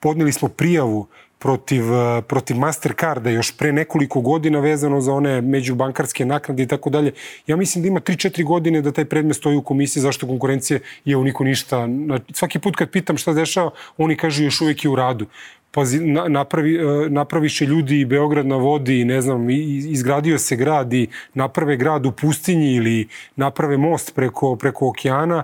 podneli 0.00 0.32
smo 0.32 0.48
prijavu 0.48 1.06
protiv, 1.38 1.84
protiv 2.28 2.56
Mastercarda 2.56 3.30
još 3.30 3.56
pre 3.56 3.72
nekoliko 3.72 4.20
godina 4.20 4.60
vezano 4.60 5.00
za 5.00 5.12
one 5.12 5.40
međubankarske 5.40 6.24
naknade 6.24 6.62
i 6.62 6.66
tako 6.66 6.90
dalje. 6.90 7.12
Ja 7.46 7.56
mislim 7.56 7.82
da 7.82 7.88
ima 7.88 8.00
3-4 8.00 8.44
godine 8.44 8.82
da 8.82 8.92
taj 8.92 9.04
predmet 9.04 9.36
stoji 9.36 9.56
u 9.56 9.62
komisiji 9.62 10.00
zašto 10.00 10.26
konkurencije 10.26 10.80
je 11.04 11.16
u 11.16 11.24
niko 11.24 11.44
ništa. 11.44 11.88
Svaki 12.32 12.58
put 12.58 12.76
kad 12.76 12.90
pitam 12.90 13.16
šta 13.16 13.32
dešava, 13.32 13.70
oni 13.96 14.16
kažu 14.16 14.44
još 14.44 14.60
uvek 14.60 14.84
je 14.84 14.90
u 14.90 14.96
radu 14.96 15.26
pazi, 15.70 16.00
napravi, 16.28 16.76
e, 16.76 17.10
napraviše 17.10 17.66
ljudi 17.66 18.04
Beograd 18.04 18.46
na 18.46 18.56
vodi, 18.56 19.04
ne 19.04 19.20
znam, 19.20 19.50
izgradio 19.50 20.38
se 20.38 20.56
grad 20.56 20.92
i 20.92 21.06
naprave 21.34 21.76
grad 21.76 22.06
u 22.06 22.12
pustinji 22.12 22.74
ili 22.74 23.08
naprave 23.36 23.76
most 23.76 24.14
preko, 24.14 24.56
preko 24.56 24.88
okeana, 24.88 25.42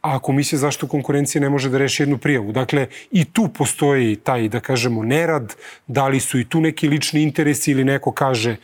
a 0.00 0.18
komisija 0.18 0.58
zašto 0.58 0.88
konkurencije 0.88 1.42
ne 1.42 1.48
može 1.48 1.70
da 1.70 1.78
reši 1.78 2.02
jednu 2.02 2.18
prijavu. 2.18 2.52
Dakle, 2.52 2.86
i 3.10 3.24
tu 3.24 3.48
postoji 3.48 4.16
taj, 4.16 4.48
da 4.48 4.60
kažemo, 4.60 5.02
nerad, 5.02 5.54
da 5.86 6.08
li 6.08 6.20
su 6.20 6.40
i 6.40 6.44
tu 6.44 6.60
neki 6.60 6.88
lični 6.88 7.22
interesi 7.22 7.70
ili 7.70 7.84
neko 7.84 8.12
kaže 8.12 8.56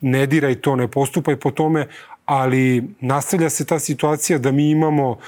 ne 0.00 0.26
diraj 0.26 0.54
to, 0.54 0.76
ne 0.76 0.88
postupaj 0.88 1.36
po 1.36 1.50
tome, 1.50 1.86
ali 2.24 2.84
nastavlja 3.00 3.50
se 3.50 3.66
ta 3.66 3.78
situacija 3.78 4.38
da 4.38 4.52
mi 4.52 4.70
imamo 4.70 5.18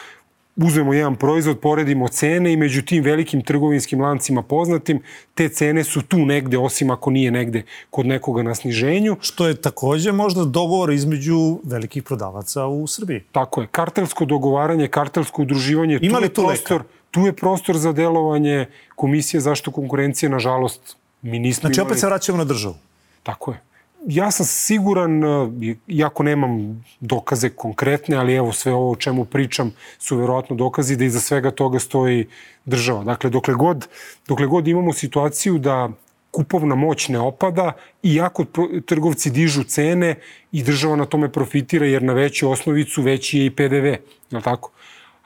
uzmemo 0.57 0.93
jedan 0.95 1.17
proizvod, 1.17 1.59
poredimo 1.61 2.09
cene 2.09 2.53
i 2.53 2.57
među 2.57 2.83
tim 2.83 3.05
velikim 3.05 3.43
trgovinskim 3.43 4.01
lancima 4.01 4.43
poznatim, 4.43 5.03
te 5.35 5.49
cene 5.49 5.85
su 5.85 6.03
tu 6.03 6.19
negde, 6.27 6.59
osim 6.59 6.91
ako 6.91 7.11
nije 7.11 7.31
negde 7.31 7.63
kod 7.91 8.07
nekoga 8.07 8.43
na 8.43 8.55
sniženju. 8.55 9.17
Što 9.21 9.47
je 9.49 9.55
takođe 9.55 10.13
možda 10.13 10.45
dogovor 10.45 10.93
između 10.93 11.59
velikih 11.65 12.03
prodavaca 12.03 12.67
u 12.67 12.87
Srbiji. 12.87 13.21
Tako 13.33 13.61
je. 13.61 13.67
Kartelsko 13.71 14.25
dogovaranje, 14.25 14.89
kartelsko 14.89 15.43
udruživanje, 15.43 15.99
Ima 16.03 16.19
tu 16.19 16.25
je, 16.25 16.35
prostor, 16.35 16.81
leka? 16.81 16.89
tu 17.11 17.21
je 17.21 17.33
prostor 17.33 17.77
za 17.77 17.93
delovanje 17.93 18.67
Komisije 18.95 19.41
zašto 19.41 19.71
konkurencije, 19.71 20.29
nažalost, 20.31 20.97
mi 21.23 21.39
nismo 21.39 21.61
Znači, 21.61 21.81
imali... 21.81 21.91
opet 21.91 22.01
se 22.01 22.07
vraćamo 22.07 22.39
na 22.39 22.45
državu. 22.45 22.75
Tako 23.23 23.51
je 23.53 23.66
ja 24.07 24.31
sam 24.31 24.47
siguran, 24.47 25.25
e, 25.25 25.75
iako 25.87 26.23
nemam 26.23 26.85
dokaze 27.01 27.49
konkretne, 27.49 28.17
ali 28.17 28.35
evo 28.35 28.53
sve 28.53 28.73
ovo 28.73 28.91
o 28.93 28.97
čemu 28.97 29.25
pričam 29.25 29.73
su 29.99 30.17
verovatno 30.17 30.57
dokazi 30.57 30.97
da 30.97 31.05
iza 31.05 31.21
svega 31.21 31.51
toga 31.51 31.79
stoji 31.79 32.27
država. 32.65 33.05
Dakle, 33.05 33.31
dokle 33.31 33.55
god, 33.55 33.89
dokle 34.29 34.47
god 34.47 34.69
imamo 34.69 34.93
situaciju 34.93 35.59
da 35.59 35.89
kupovna 36.31 36.75
moć 36.75 37.09
ne 37.09 37.19
opada, 37.19 37.73
iako 38.03 38.45
trgovci 38.87 39.31
dižu 39.31 39.65
cene 39.65 40.15
i 40.53 40.63
država 40.63 40.97
na 40.97 41.05
tome 41.05 41.33
profitira 41.33 41.87
jer 41.87 42.03
na 42.03 42.13
veću 42.13 42.51
osnovicu 42.51 43.03
veći 43.03 43.39
je 43.39 43.47
i 43.47 43.51
PDV, 43.51 43.87
je 44.31 44.43
tako? 44.45 44.71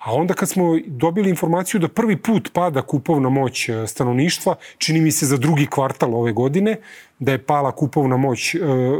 A 0.00 0.14
onda 0.14 0.34
kad 0.34 0.48
smo 0.48 0.78
dobili 0.86 1.30
informaciju 1.30 1.80
da 1.80 1.88
prvi 1.88 2.16
put 2.16 2.50
pada 2.52 2.82
kupovna 2.82 3.28
moć 3.28 3.68
e, 3.68 3.86
stanovništva, 3.86 4.54
čini 4.78 5.00
mi 5.00 5.12
se 5.12 5.26
za 5.26 5.36
drugi 5.36 5.66
kvartal 5.66 6.14
ove 6.14 6.32
godine, 6.32 6.76
da 7.18 7.32
je 7.32 7.42
pala 7.44 7.72
kupovna 7.72 8.16
moć, 8.16 8.54
e, 8.54 8.58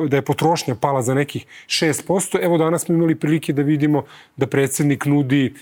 da 0.09 0.17
je 0.17 0.23
potrošnja 0.23 0.75
pala 0.75 1.03
za 1.03 1.15
nekih 1.15 1.47
6%, 1.67 2.39
evo 2.43 2.59
danas 2.59 2.85
smo 2.85 2.95
imali 2.95 3.15
prilike 3.15 3.53
da 3.53 3.63
vidimo 3.63 4.05
da 4.37 4.47
predsednik 4.47 5.05
nudi 5.05 5.55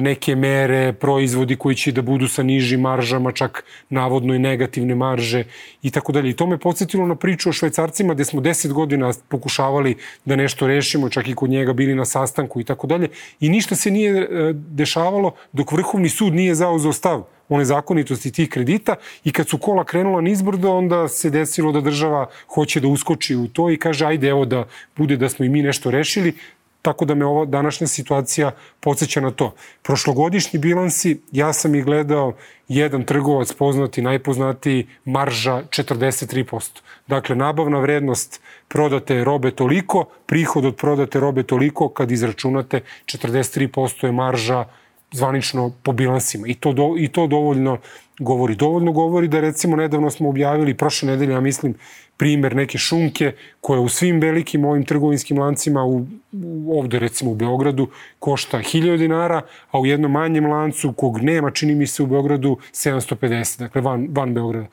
neke 0.00 0.36
mere, 0.36 0.92
proizvodi 0.92 1.56
koji 1.56 1.74
će 1.76 1.92
da 1.92 2.02
budu 2.02 2.28
sa 2.28 2.42
nižim 2.42 2.80
maržama, 2.80 3.32
čak 3.32 3.64
navodno 3.90 4.34
i 4.34 4.38
negativne 4.38 4.94
marže 4.94 5.44
i 5.82 5.90
tako 5.90 6.12
dalje. 6.12 6.30
I 6.30 6.36
to 6.36 6.46
me 6.46 6.58
podsjetilo 6.58 7.06
na 7.06 7.14
priču 7.14 7.48
o 7.48 7.52
švajcarcima 7.52 8.14
gde 8.14 8.24
smo 8.24 8.40
10 8.40 8.72
godina 8.72 9.12
pokušavali 9.28 9.96
da 10.24 10.36
nešto 10.36 10.66
rešimo, 10.66 11.08
čak 11.08 11.28
i 11.28 11.34
kod 11.34 11.50
njega 11.50 11.72
bili 11.72 11.94
na 11.94 12.04
sastanku 12.04 12.60
i 12.60 12.64
tako 12.64 12.86
dalje. 12.86 13.08
I 13.40 13.48
ništa 13.48 13.76
se 13.76 13.90
nije 13.90 14.22
e, 14.22 14.52
dešavalo 14.52 15.34
dok 15.52 15.72
Vrhovni 15.72 16.08
sud 16.08 16.34
nije 16.34 16.54
zauzeo 16.54 16.92
stav 16.92 17.24
o 17.48 17.58
nezakonitosti 17.58 18.32
tih 18.32 18.48
kredita 18.48 18.94
i 19.24 19.32
kad 19.32 19.48
su 19.48 19.58
kola 19.58 19.84
krenula 19.84 20.20
nizbrdo, 20.20 20.72
onda 20.72 21.08
se 21.08 21.30
desilo 21.30 21.72
da 21.72 21.80
država 21.80 22.26
hoće 22.54 22.80
da 22.80 22.88
uskoči 22.88 23.36
u 23.36 23.48
to 23.48 23.70
i 23.70 23.76
kaže 23.76 24.06
ajde 24.06 24.28
evo 24.28 24.44
da 24.44 24.64
bude 24.96 25.16
da 25.16 25.28
smo 25.28 25.44
i 25.44 25.48
mi 25.48 25.62
nešto 25.62 25.90
rešili, 25.90 26.34
tako 26.82 27.04
da 27.04 27.14
me 27.14 27.26
ova 27.26 27.44
današnja 27.44 27.86
situacija 27.86 28.50
podsjeća 28.80 29.20
na 29.20 29.30
to. 29.30 29.54
Prošlogodišnji 29.82 30.58
bilansi, 30.58 31.20
ja 31.32 31.52
sam 31.52 31.74
ih 31.74 31.84
gledao, 31.84 32.32
jedan 32.68 33.04
trgovac 33.04 33.52
poznati, 33.52 34.02
najpoznatiji, 34.02 34.86
marža 35.04 35.62
43%. 35.62 36.80
Dakle, 37.06 37.36
nabavna 37.36 37.78
vrednost 37.78 38.40
prodate 38.68 39.24
robe 39.24 39.50
toliko, 39.50 40.04
prihod 40.26 40.64
od 40.64 40.76
prodate 40.76 41.20
robe 41.20 41.42
toliko, 41.42 41.88
kad 41.88 42.10
izračunate 42.10 42.80
43% 43.06 44.06
je 44.06 44.12
marža 44.12 44.64
zvanično 45.12 45.72
po 45.82 45.92
bilansima. 45.92 46.46
I 46.46 46.54
to, 46.54 46.72
do, 46.72 46.94
i 46.98 47.08
to 47.08 47.26
dovoljno 47.26 47.78
govori. 48.18 48.54
Dovoljno 48.54 48.92
govori 48.92 49.28
da 49.28 49.40
recimo 49.40 49.76
nedavno 49.76 50.10
smo 50.10 50.28
objavili, 50.28 50.74
prošle 50.74 51.10
nedelje, 51.10 51.32
ja 51.32 51.40
mislim, 51.40 51.74
primer 52.16 52.56
neke 52.56 52.78
šunke 52.78 53.32
koja 53.60 53.80
u 53.80 53.88
svim 53.88 54.20
velikim 54.20 54.64
ovim 54.64 54.84
trgovinskim 54.84 55.38
lancima, 55.38 55.84
u, 55.84 56.06
u, 56.32 56.78
ovde 56.78 56.98
recimo 56.98 57.30
u 57.30 57.34
Beogradu, 57.34 57.88
košta 58.18 58.58
1000 58.58 58.96
dinara, 58.96 59.42
a 59.70 59.80
u 59.80 59.86
jednom 59.86 60.12
manjem 60.12 60.46
lancu 60.46 60.92
kog 60.92 61.20
nema, 61.22 61.50
čini 61.50 61.74
mi 61.74 61.86
se 61.86 62.02
u 62.02 62.06
Beogradu, 62.06 62.56
750, 62.72 63.58
dakle 63.58 63.80
van, 63.80 64.08
van 64.10 64.34
Beograda. 64.34 64.66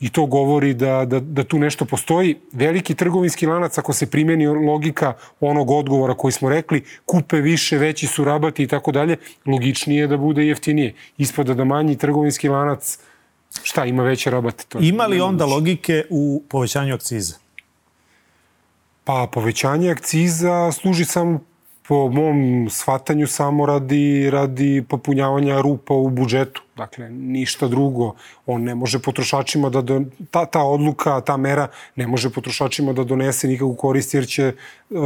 I 0.00 0.08
to 0.08 0.26
govori 0.26 0.74
da, 0.74 1.04
da, 1.04 1.20
da 1.20 1.44
tu 1.44 1.58
nešto 1.58 1.84
postoji. 1.84 2.36
Veliki 2.52 2.94
trgovinski 2.94 3.46
lanac, 3.46 3.78
ako 3.78 3.92
se 3.92 4.10
primeni 4.10 4.46
logika 4.46 5.12
onog 5.40 5.70
odgovora 5.70 6.14
koji 6.14 6.32
smo 6.32 6.48
rekli, 6.48 6.84
kupe 7.04 7.40
više, 7.40 7.78
veći 7.78 8.06
su 8.06 8.24
rabati 8.24 8.62
i 8.62 8.66
tako 8.66 8.92
dalje, 8.92 9.16
logičnije 9.46 10.00
je 10.00 10.06
da 10.06 10.16
bude 10.16 10.46
jeftinije. 10.46 10.94
Ispada 11.18 11.54
da 11.54 11.64
manji 11.64 11.98
trgovinski 11.98 12.48
lanac, 12.48 12.98
šta, 13.62 13.84
ima 13.84 14.02
veće 14.02 14.30
rabate? 14.30 14.64
To 14.68 14.78
ima 14.80 15.06
li 15.06 15.20
onda 15.20 15.46
logike 15.46 16.04
u 16.10 16.42
povećanju 16.48 16.94
akciza? 16.94 17.36
Pa, 19.04 19.28
povećanje 19.32 19.90
akciza 19.90 20.72
služi 20.72 21.04
samo 21.04 21.40
po 21.88 22.08
mom 22.08 22.66
shvatanju 22.70 23.26
samo 23.26 23.66
radi, 23.66 24.30
radi 24.30 24.84
popunjavanja 24.88 25.60
rupa 25.60 25.94
u 25.94 26.10
budžetu. 26.10 26.62
Dakle, 26.76 27.10
ništa 27.10 27.68
drugo. 27.68 28.14
On 28.46 28.62
ne 28.62 28.74
može 28.74 28.98
potrošačima 28.98 29.70
da... 29.70 29.82
Do, 29.82 30.00
ta, 30.30 30.46
ta 30.46 30.62
odluka, 30.62 31.20
ta 31.20 31.36
mera 31.36 31.68
ne 31.96 32.06
može 32.06 32.30
potrošačima 32.30 32.92
da 32.92 33.04
donese 33.04 33.48
nikakvu 33.48 33.74
korist 33.74 34.14
jer 34.14 34.26
će 34.26 34.42
e, 34.42 34.54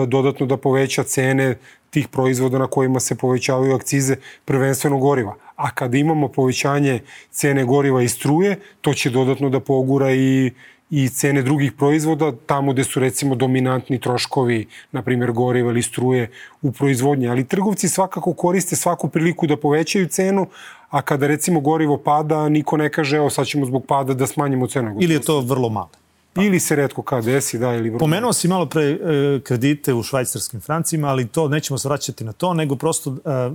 dodatno 0.06 0.46
da 0.46 0.56
poveća 0.56 1.02
cene 1.02 1.56
tih 1.90 2.08
proizvoda 2.08 2.58
na 2.58 2.66
kojima 2.66 3.00
se 3.00 3.14
povećavaju 3.14 3.74
akcize, 3.74 4.16
prvenstveno 4.44 4.98
goriva. 4.98 5.34
A 5.56 5.70
kada 5.70 5.96
imamo 5.96 6.28
povećanje 6.28 7.00
cene 7.30 7.64
goriva 7.64 8.02
i 8.02 8.08
struje, 8.08 8.60
to 8.80 8.94
će 8.94 9.10
dodatno 9.10 9.50
da 9.50 9.60
pogura 9.60 10.12
i 10.12 10.50
i 10.90 11.08
cene 11.08 11.42
drugih 11.42 11.72
proizvoda, 11.72 12.32
tamo 12.46 12.72
gde 12.72 12.84
su 12.84 13.00
recimo 13.00 13.34
dominantni 13.34 14.00
troškovi, 14.00 14.66
na 14.92 15.02
primjer 15.02 15.32
goriva 15.32 15.70
ili 15.70 15.82
struje 15.82 16.30
u 16.62 16.72
proizvodnji. 16.72 17.28
Ali 17.28 17.44
trgovci 17.44 17.88
svakako 17.88 18.32
koriste 18.32 18.76
svaku 18.76 19.08
priliku 19.08 19.46
da 19.46 19.56
povećaju 19.56 20.08
cenu, 20.08 20.46
a 20.90 21.02
kada 21.02 21.26
recimo 21.26 21.60
gorivo 21.60 21.96
pada, 21.96 22.48
niko 22.48 22.76
ne 22.76 22.90
kaže, 22.90 23.16
evo 23.16 23.30
sad 23.30 23.46
ćemo 23.46 23.66
zbog 23.66 23.84
pada 23.86 24.14
da 24.14 24.26
smanjimo 24.26 24.66
cenu. 24.66 24.96
Ili 25.00 25.14
je 25.14 25.20
to 25.20 25.40
vrlo 25.40 25.68
malo? 25.68 25.90
Pa. 26.38 26.44
Ili 26.44 26.60
se 26.60 26.76
redko 26.76 27.02
kad 27.02 27.24
desi, 27.24 27.58
da, 27.58 27.74
ili 27.74 27.90
vrlo... 27.90 27.98
Pomenuo 27.98 28.32
si 28.32 28.48
malo 28.48 28.66
pre 28.66 28.82
e, 28.84 29.40
kredite 29.44 29.94
u 29.94 30.02
švajcarskim 30.02 30.60
francima, 30.60 31.08
ali 31.08 31.26
to 31.26 31.48
nećemo 31.48 31.78
se 31.78 31.88
vraćati 31.88 32.24
na 32.24 32.32
to, 32.32 32.54
nego 32.54 32.76
prosto 32.76 33.10
e, 33.10 33.30
e, 33.30 33.50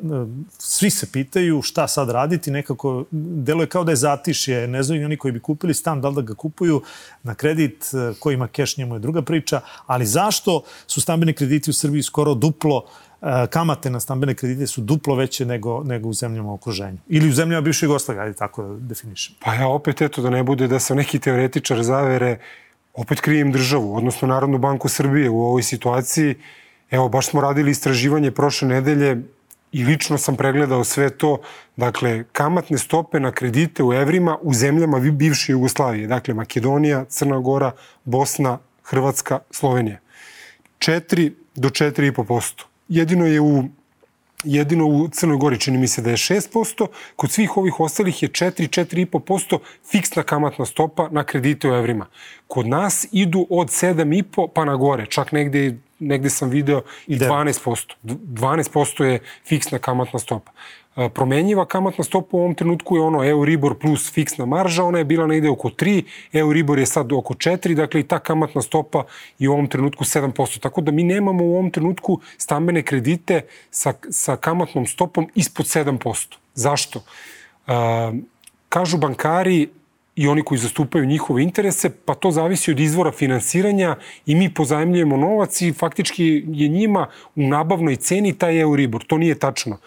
svi 0.58 0.90
se 0.90 1.12
pitaju 1.12 1.62
šta 1.62 1.88
sad 1.88 2.10
raditi, 2.10 2.52
nekako 2.52 3.06
deluje 3.12 3.68
kao 3.68 3.84
da 3.84 3.92
je 3.92 3.96
zatišje, 3.96 4.68
ne 4.68 4.84
znaju 4.84 5.06
oni 5.06 5.18
koji 5.18 5.32
bi 5.32 5.40
kupili 5.40 5.74
stan, 5.74 6.02
da 6.02 6.10
li 6.10 6.16
da 6.16 6.22
ga 6.22 6.34
kupuju 6.34 6.82
na 7.24 7.36
kredit, 7.36 7.86
e, 7.94 8.14
ko 8.20 8.32
ima 8.32 8.48
keš, 8.48 8.78
njemu 8.78 8.96
je 8.96 9.00
druga 9.00 9.22
priča, 9.22 9.62
ali 9.86 10.06
zašto 10.06 10.64
su 10.88 11.02
stambeni 11.02 11.34
krediti 11.34 11.70
u 11.70 11.74
Srbiji 11.74 12.04
skoro 12.04 12.34
duplo 12.34 12.86
e, 13.22 13.48
kamate 13.48 13.90
na 13.90 14.00
stambene 14.00 14.36
kredite 14.36 14.68
su 14.68 14.82
duplo 14.82 15.16
veće 15.16 15.46
nego, 15.46 15.84
nego 15.84 16.10
u 16.10 16.14
zemljama 16.14 16.52
u 16.52 16.54
okruženju. 16.54 16.98
Ili 17.08 17.30
u 17.30 17.34
zemljama 17.34 17.62
bivšeg 17.62 17.88
Jugoslavije, 17.88 18.24
ajde 18.24 18.36
tako 18.36 18.64
da 18.64 18.76
definišem. 18.80 19.36
Pa 19.40 19.54
ja 19.54 19.68
opet 19.68 20.02
eto 20.02 20.22
da 20.22 20.30
ne 20.30 20.44
bude 20.44 20.68
da 20.68 20.80
se 20.80 20.96
neki 20.96 21.20
teoretičar 21.20 21.84
zavere 21.84 22.38
opet 22.94 23.22
krijem 23.22 23.52
državu, 23.52 23.96
odnosno 23.96 24.28
Narodnu 24.28 24.58
banku 24.58 24.90
Srbije 24.90 25.30
u 25.30 25.42
ovoj 25.42 25.64
situaciji. 25.64 26.36
Evo, 26.92 27.10
baš 27.10 27.28
smo 27.28 27.42
radili 27.42 27.72
istraživanje 27.72 28.32
prošle 28.32 28.68
nedelje 28.68 29.18
i 29.72 29.84
lično 29.84 30.18
sam 30.18 30.36
pregledao 30.36 30.84
sve 30.84 31.10
to. 31.10 31.38
Dakle, 31.76 32.24
kamatne 32.32 32.78
stope 32.78 33.20
na 33.20 33.32
kredite 33.32 33.84
u 33.84 33.94
evrima 33.94 34.38
u 34.42 34.54
zemljama 34.54 35.00
bivše 35.00 35.52
Jugoslavije. 35.52 36.08
Dakle, 36.08 36.34
Makedonija, 36.34 37.06
Crna 37.06 37.40
Gora, 37.40 37.72
Bosna, 38.04 38.58
Hrvatska, 38.84 39.40
Slovenija. 39.52 40.00
4 40.80 41.32
do 41.56 41.70
4,5%. 41.70 42.64
Jedino 42.88 43.26
je 43.26 43.42
u 43.42 43.64
jedino 44.44 44.86
u 44.86 45.08
Crnoj 45.08 45.38
Gori 45.38 45.60
čini 45.60 45.78
mi 45.78 45.88
se 45.88 46.02
da 46.02 46.10
je 46.10 46.18
6%, 46.18 46.88
kod 47.16 47.32
svih 47.32 47.58
ovih 47.58 47.80
ostalih 47.80 48.24
je 48.24 48.30
4-4,5% 48.30 49.60
fiksna 49.92 50.24
kamatna 50.24 50.66
stopa 50.66 51.08
na 51.12 51.24
kredite 51.24 51.70
u 51.70 51.74
evrima. 51.74 52.06
Kod 52.48 52.68
nas 52.68 53.08
idu 53.12 53.48
od 53.50 53.68
7,5 53.68 54.48
pa 54.54 54.66
na 54.66 54.76
gore, 54.76 55.06
čak 55.06 55.32
negde, 55.32 55.78
negde 56.00 56.30
sam 56.30 56.50
video 56.50 56.82
i 57.08 57.18
12%. 57.18 57.94
12% 58.04 59.04
je 59.04 59.20
fiksna 59.46 59.80
kamatna 59.80 60.20
stopa. 60.20 60.52
Promenjiva 61.14 61.66
kamatna 61.66 62.04
stopa 62.04 62.38
u 62.38 62.40
ovom 62.40 62.56
trenutku 62.56 62.96
je 62.96 63.02
ono 63.02 63.24
Euribor 63.26 63.80
plus 63.80 64.12
fiksna 64.14 64.46
marža, 64.46 64.84
ona 64.84 64.98
je 64.98 65.06
bila 65.06 65.28
negde 65.28 65.50
oko 65.50 65.70
3, 65.70 66.04
Euribor 66.34 66.80
je 66.80 66.86
sad 66.86 67.14
oko 67.14 67.34
4, 67.34 67.76
dakle 67.76 68.00
i 68.00 68.04
ta 68.04 68.20
kamatna 68.20 68.62
stopa 68.62 69.04
je 69.40 69.50
u 69.50 69.54
ovom 69.54 69.68
trenutku 69.68 70.04
7%. 70.04 70.60
Tako 70.60 70.82
da 70.82 70.92
mi 70.92 71.04
nemamo 71.04 71.44
u 71.44 71.54
ovom 71.54 71.72
trenutku 71.72 72.20
stambene 72.38 72.84
kredite 72.84 73.42
sa, 73.72 73.94
sa 74.10 74.36
kamatnom 74.36 74.86
stopom 74.86 75.28
ispod 75.36 75.66
7%. 75.66 76.36
Zašto? 76.54 77.00
Uh, 77.68 77.74
kažu 78.70 78.98
bankari, 78.98 79.70
i 80.16 80.28
oni 80.28 80.44
koji 80.44 80.58
zastupaju 80.58 81.06
njihove 81.06 81.44
interese, 81.44 81.90
pa 82.06 82.16
to 82.16 82.32
zavisi 82.32 82.72
od 82.72 82.80
izvora 82.80 83.12
finansiranja 83.12 83.96
i 84.26 84.36
mi 84.36 84.54
pozajemljujemo 84.54 85.18
novac 85.18 85.62
i 85.62 85.74
faktički 85.74 86.44
je 86.48 86.68
njima 86.68 87.08
u 87.36 87.42
nabavnoj 87.42 87.96
ceni 87.96 88.38
taj 88.38 88.62
Euribor. 88.62 89.04
To 89.04 89.18
nije 89.18 89.40
tačno 89.40 89.78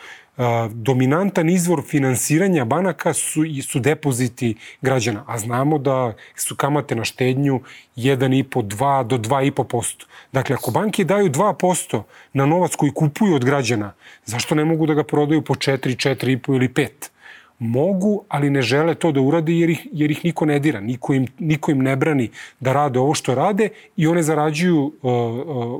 dominantan 0.70 1.50
izvor 1.50 1.82
finansiranja 1.82 2.64
banaka 2.64 3.12
su, 3.14 3.44
su 3.68 3.78
depoziti 3.78 4.54
građana, 4.80 5.24
a 5.26 5.38
znamo 5.38 5.78
da 5.78 6.14
su 6.34 6.56
kamate 6.56 6.94
na 6.94 7.04
štednju 7.04 7.60
1,5, 7.96 8.62
2 8.62 9.06
do 9.06 9.18
2,5%. 9.18 10.04
Dakle, 10.32 10.54
ako 10.54 10.70
banke 10.70 11.04
daju 11.04 11.30
2% 11.30 12.02
na 12.32 12.46
novac 12.46 12.74
koji 12.74 12.92
kupuju 12.92 13.34
od 13.34 13.44
građana, 13.44 13.92
zašto 14.24 14.54
ne 14.54 14.64
mogu 14.64 14.86
da 14.86 14.94
ga 14.94 15.04
prodaju 15.04 15.42
po 15.42 15.54
4, 15.54 15.76
4,5 16.08 16.54
ili 16.54 16.68
5? 16.68 16.88
mogu, 17.58 18.24
ali 18.28 18.50
ne 18.50 18.62
žele 18.62 18.94
to 18.94 19.12
da 19.12 19.20
urade 19.20 19.52
jer 19.52 19.70
ih, 19.70 19.86
jer 19.92 20.10
ih 20.10 20.24
niko 20.24 20.44
ne 20.44 20.58
dira, 20.58 20.80
niko 20.80 21.14
im, 21.14 21.26
niko 21.38 21.70
im 21.70 21.82
ne 21.82 21.96
brani 21.96 22.30
da 22.60 22.72
rade 22.72 22.98
ovo 22.98 23.14
što 23.14 23.34
rade 23.34 23.68
i 23.96 24.06
one 24.06 24.22
zarađuju, 24.22 24.92
uh, 25.02 25.12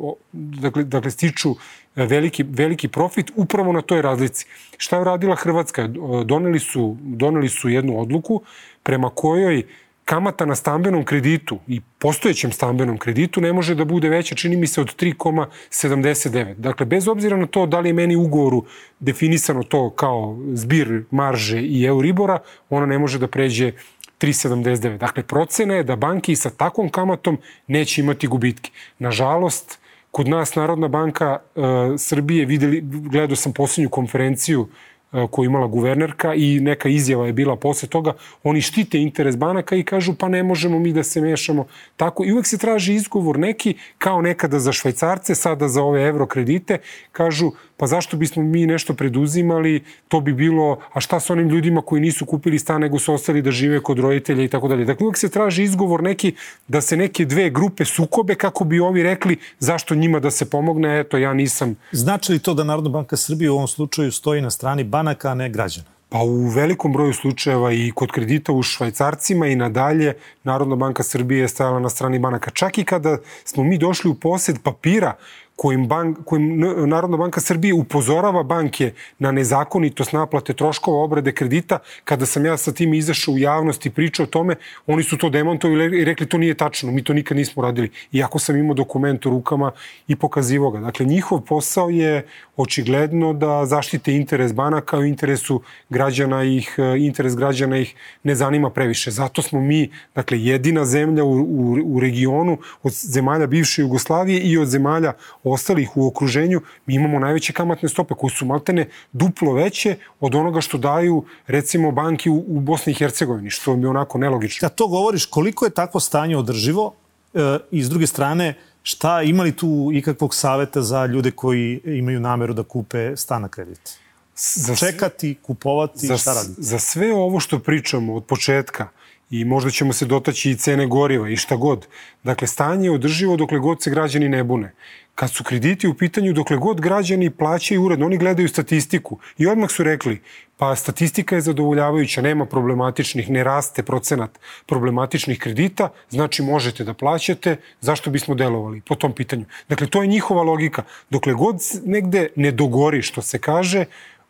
uh, 0.02 0.14
dakle, 0.32 0.84
dakle 0.84 1.10
stiču 1.10 1.54
veliki, 1.96 2.44
veliki 2.48 2.88
profit 2.88 3.32
upravo 3.36 3.72
na 3.72 3.82
toj 3.82 4.02
razlici. 4.02 4.46
Šta 4.76 4.98
je 4.98 5.04
radila 5.04 5.36
Hrvatska? 5.36 5.88
Doneli 6.24 6.58
su, 6.58 6.96
doneli 7.00 7.48
su 7.48 7.68
jednu 7.68 8.00
odluku 8.00 8.42
prema 8.82 9.10
kojoj 9.10 9.62
kamata 10.06 10.46
na 10.46 10.54
stambenom 10.54 11.04
kreditu 11.04 11.58
i 11.66 11.80
postojećem 11.98 12.52
stambenom 12.52 12.98
kreditu 12.98 13.40
ne 13.40 13.52
može 13.52 13.74
da 13.74 13.84
bude 13.84 14.08
veća, 14.08 14.34
čini 14.34 14.56
mi 14.56 14.66
se, 14.66 14.80
od 14.80 14.96
3,79. 14.96 16.54
Dakle, 16.54 16.86
bez 16.86 17.08
obzira 17.08 17.36
na 17.36 17.46
to 17.46 17.66
da 17.66 17.80
li 17.80 17.88
je 17.88 17.92
meni 17.92 18.16
ugovoru 18.16 18.64
definisano 19.00 19.62
to 19.62 19.90
kao 19.90 20.38
zbir 20.52 21.04
marže 21.10 21.60
i 21.62 21.84
euribora, 21.84 22.38
ona 22.70 22.86
ne 22.86 22.98
može 22.98 23.18
da 23.18 23.26
pređe 23.26 23.72
3,79. 24.20 24.98
Dakle, 24.98 25.22
procena 25.22 25.74
je 25.74 25.82
da 25.82 25.96
banki 25.96 26.36
sa 26.36 26.50
takvom 26.50 26.88
kamatom 26.88 27.38
neće 27.66 28.00
imati 28.00 28.26
gubitke. 28.26 28.70
Nažalost, 28.98 29.78
Kod 30.16 30.28
nas 30.28 30.54
Narodna 30.54 30.88
banka 30.88 31.38
uh, 31.54 31.64
Srbije, 31.98 32.46
videli, 32.46 32.80
gledao 32.82 33.36
sam 33.36 33.52
posljednju 33.52 33.90
konferenciju 33.90 34.68
E, 35.12 35.26
koju 35.30 35.46
imala 35.46 35.66
guvernerka 35.66 36.34
i 36.34 36.60
neka 36.60 36.88
izjava 36.88 37.26
je 37.26 37.32
bila 37.32 37.56
posle 37.56 37.88
toga, 37.88 38.12
oni 38.42 38.60
štite 38.60 38.98
interes 38.98 39.36
banaka 39.36 39.76
i 39.76 39.84
kažu 39.84 40.14
pa 40.14 40.28
ne 40.28 40.42
možemo 40.42 40.78
mi 40.78 40.92
da 40.92 41.02
se 41.02 41.20
mešamo 41.20 41.66
tako 41.96 42.24
i 42.24 42.32
uvek 42.32 42.46
se 42.46 42.58
traži 42.58 42.94
izgovor 42.94 43.38
neki 43.38 43.74
kao 43.98 44.22
nekada 44.22 44.58
za 44.58 44.72
švajcarce, 44.72 45.34
sada 45.34 45.68
za 45.68 45.82
ove 45.82 46.02
evro 46.02 46.26
kredite, 46.26 46.78
kažu 47.12 47.52
pa 47.76 47.86
zašto 47.86 48.16
bismo 48.16 48.42
mi 48.42 48.66
nešto 48.66 48.94
preduzimali, 48.94 49.84
to 50.08 50.20
bi 50.20 50.32
bilo, 50.32 50.78
a 50.92 51.00
šta 51.00 51.20
sa 51.20 51.32
onim 51.32 51.48
ljudima 51.48 51.82
koji 51.82 52.02
nisu 52.02 52.26
kupili 52.26 52.58
stan 52.58 52.80
nego 52.80 52.98
su 52.98 53.14
ostali 53.14 53.42
da 53.42 53.50
žive 53.50 53.80
kod 53.80 53.98
roditelja 53.98 54.44
i 54.44 54.48
tako 54.48 54.68
dalje. 54.68 54.84
Dakle, 54.84 55.04
uvek 55.04 55.18
se 55.18 55.28
traži 55.28 55.62
izgovor 55.62 56.02
neki 56.02 56.34
da 56.68 56.80
se 56.80 56.96
neke 56.96 57.24
dve 57.24 57.50
grupe 57.50 57.84
sukobe 57.84 58.34
kako 58.34 58.64
bi 58.64 58.80
ovi 58.80 59.02
rekli 59.02 59.36
zašto 59.58 59.94
njima 59.94 60.20
da 60.20 60.30
se 60.30 60.50
pomogne, 60.50 61.00
eto 61.00 61.18
ja 61.18 61.34
nisam. 61.34 61.76
Znači 61.92 62.32
li 62.32 62.38
to 62.38 62.54
da 62.54 62.64
Narodna 62.64 62.90
banka 62.90 63.16
Srbije 63.16 63.50
u 63.50 63.54
ovom 63.54 63.68
slučaju 63.68 64.12
stoji 64.12 64.40
na 64.42 64.50
strani 64.50 64.84
banaka, 64.96 65.30
a 65.30 65.34
ne 65.34 65.48
građana? 65.48 65.96
Pa 66.08 66.18
u 66.22 66.48
velikom 66.48 66.92
broju 66.92 67.12
slučajeva 67.12 67.72
i 67.72 67.90
kod 67.94 68.12
kredita 68.12 68.52
u 68.52 68.62
švajcarcima 68.62 69.46
i 69.46 69.56
nadalje 69.56 70.14
Narodna 70.44 70.76
banka 70.76 71.02
Srbije 71.02 71.40
je 71.40 71.48
stajala 71.48 71.80
na 71.80 71.88
strani 71.88 72.18
banaka. 72.18 72.50
Čak 72.50 72.78
i 72.78 72.84
kada 72.84 73.18
smo 73.44 73.64
mi 73.64 73.78
došli 73.78 74.10
u 74.10 74.14
posed 74.14 74.62
papira 74.62 75.16
kojim, 75.56 75.88
bank, 75.88 76.18
kojim 76.24 76.60
Narodna 76.86 77.16
banka 77.16 77.40
Srbije 77.40 77.74
upozorava 77.74 78.42
banke 78.42 78.92
na 79.18 79.32
nezakonitost 79.32 80.12
naplate 80.12 80.54
troškova 80.54 81.02
obrade 81.04 81.32
kredita, 81.32 81.78
kada 82.04 82.26
sam 82.26 82.46
ja 82.46 82.56
sa 82.56 82.72
tim 82.72 82.94
izašao 82.94 83.34
u 83.34 83.38
javnost 83.38 83.86
i 83.86 83.90
pričao 83.90 84.24
o 84.24 84.26
tome, 84.26 84.56
oni 84.86 85.02
su 85.02 85.18
to 85.18 85.30
demontovali 85.30 86.00
i 86.00 86.04
rekli 86.04 86.28
to 86.28 86.38
nije 86.38 86.54
tačno, 86.54 86.92
mi 86.92 87.04
to 87.04 87.12
nikad 87.12 87.36
nismo 87.36 87.62
radili. 87.62 87.90
Iako 88.12 88.38
sam 88.38 88.56
imao 88.56 88.74
dokument 88.74 89.26
u 89.26 89.30
rukama 89.30 89.72
i 90.08 90.16
pokazivo 90.16 90.70
ga. 90.70 90.80
Dakle, 90.80 91.06
njihov 91.06 91.40
posao 91.40 91.90
je 91.90 92.26
očigledno 92.56 93.32
da 93.32 93.66
zaštite 93.66 94.12
interes 94.12 94.52
banaka 94.54 94.98
u 94.98 95.04
interesu 95.04 95.60
građana 95.88 96.44
ih, 96.44 96.76
interes 96.98 97.36
građana 97.36 97.78
ih 97.78 97.94
ne 98.22 98.34
zanima 98.34 98.70
previše. 98.70 99.10
Zato 99.10 99.42
smo 99.42 99.60
mi, 99.60 99.90
dakle, 100.14 100.40
jedina 100.40 100.84
zemlja 100.84 101.24
u, 101.24 101.32
u, 101.32 101.76
u 101.84 102.00
regionu 102.00 102.58
od 102.82 102.92
zemalja 102.92 103.46
bivše 103.46 103.82
Jugoslavije 103.82 104.40
i 104.40 104.58
od 104.58 104.68
zemalja 104.68 105.12
ostalih 105.44 105.96
u 105.96 106.06
okruženju, 106.06 106.60
mi 106.86 106.94
imamo 106.94 107.18
najveće 107.18 107.52
kamatne 107.52 107.88
stope 107.88 108.14
koje 108.14 108.30
su 108.30 108.46
maltene 108.46 108.88
duplo 109.12 109.52
veće 109.52 109.96
od 110.20 110.34
onoga 110.34 110.60
što 110.60 110.78
daju 110.78 111.24
recimo 111.46 111.90
banki 111.90 112.30
u, 112.30 112.44
u 112.48 112.60
Bosni 112.60 112.92
i 112.92 112.94
Hercegovini, 112.94 113.50
što 113.50 113.76
mi 113.76 113.82
je 113.82 113.88
onako 113.88 114.18
nelogično. 114.18 114.68
Kad 114.68 114.74
to 114.74 114.88
govoriš, 114.88 115.26
koliko 115.26 115.64
je 115.64 115.70
takvo 115.70 116.00
stanje 116.00 116.36
održivo 116.36 116.94
e, 117.34 117.58
i 117.70 117.82
s 117.82 117.88
druge 117.88 118.06
strane, 118.06 118.54
šta 118.86 119.22
ima 119.22 119.42
li 119.42 119.56
tu 119.56 119.90
ikakvog 119.94 120.34
saveta 120.34 120.82
za 120.82 121.06
ljude 121.06 121.30
koji 121.30 121.80
imaju 121.84 122.20
nameru 122.20 122.54
da 122.54 122.62
kupe 122.62 123.16
stan 123.16 123.42
na 123.42 123.48
kredit? 123.48 123.98
Za 124.36 124.74
Čekati, 124.74 125.36
kupovati, 125.42 126.06
za, 126.06 126.16
šta 126.16 126.34
raditi? 126.34 126.62
Za 126.62 126.78
sve 126.78 127.14
ovo 127.14 127.40
što 127.40 127.58
pričamo 127.58 128.14
od 128.14 128.24
početka, 128.24 128.88
i 129.30 129.44
možda 129.44 129.70
ćemo 129.70 129.92
se 129.92 130.06
dotaći 130.06 130.50
i 130.50 130.56
cene 130.56 130.86
goriva 130.86 131.28
i 131.28 131.36
šta 131.36 131.56
god. 131.56 131.86
Dakle, 132.22 132.48
stanje 132.48 132.86
je 132.86 132.90
održivo 132.90 133.36
dokle 133.36 133.58
god 133.58 133.82
se 133.82 133.90
građani 133.90 134.28
ne 134.28 134.44
bune. 134.44 134.72
Kad 135.14 135.30
su 135.30 135.44
krediti 135.44 135.88
u 135.88 135.94
pitanju, 135.94 136.32
dokle 136.32 136.56
god 136.56 136.80
građani 136.80 137.30
plaćaju 137.30 137.82
uredno, 137.82 138.06
oni 138.06 138.18
gledaju 138.18 138.48
statistiku 138.48 139.18
i 139.38 139.46
odmah 139.46 139.70
su 139.70 139.82
rekli, 139.82 140.20
pa 140.56 140.76
statistika 140.76 141.34
je 141.34 141.40
zadovoljavajuća, 141.40 142.22
nema 142.22 142.46
problematičnih, 142.46 143.30
ne 143.30 143.44
raste 143.44 143.82
procenat 143.82 144.38
problematičnih 144.66 145.38
kredita, 145.38 145.88
znači 146.10 146.42
možete 146.42 146.84
da 146.84 146.94
plaćate, 146.94 147.56
zašto 147.80 148.10
bismo 148.10 148.34
delovali 148.34 148.80
po 148.80 148.94
tom 148.94 149.12
pitanju. 149.12 149.44
Dakle, 149.68 149.86
to 149.86 150.02
je 150.02 150.08
njihova 150.08 150.42
logika. 150.42 150.82
Dokle 151.10 151.34
god 151.34 151.56
negde 151.84 152.28
ne 152.36 152.52
dogori, 152.52 153.02
što 153.02 153.22
se 153.22 153.38
kaže, 153.38 153.84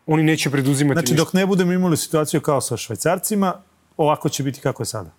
oni 0.05 0.23
neće 0.23 0.49
preduzimati 0.49 0.95
Znači, 0.95 1.11
ništa. 1.13 1.25
dok 1.25 1.33
ne 1.33 1.45
budemo 1.45 1.73
imali 1.73 1.97
situaciju 1.97 2.41
kao 2.41 2.61
sa 2.61 2.77
švajcarcima, 2.77 3.61
ovako 3.97 4.29
će 4.29 4.43
biti 4.43 4.61
kako 4.61 4.81
je 4.81 4.87
sada. 4.87 5.11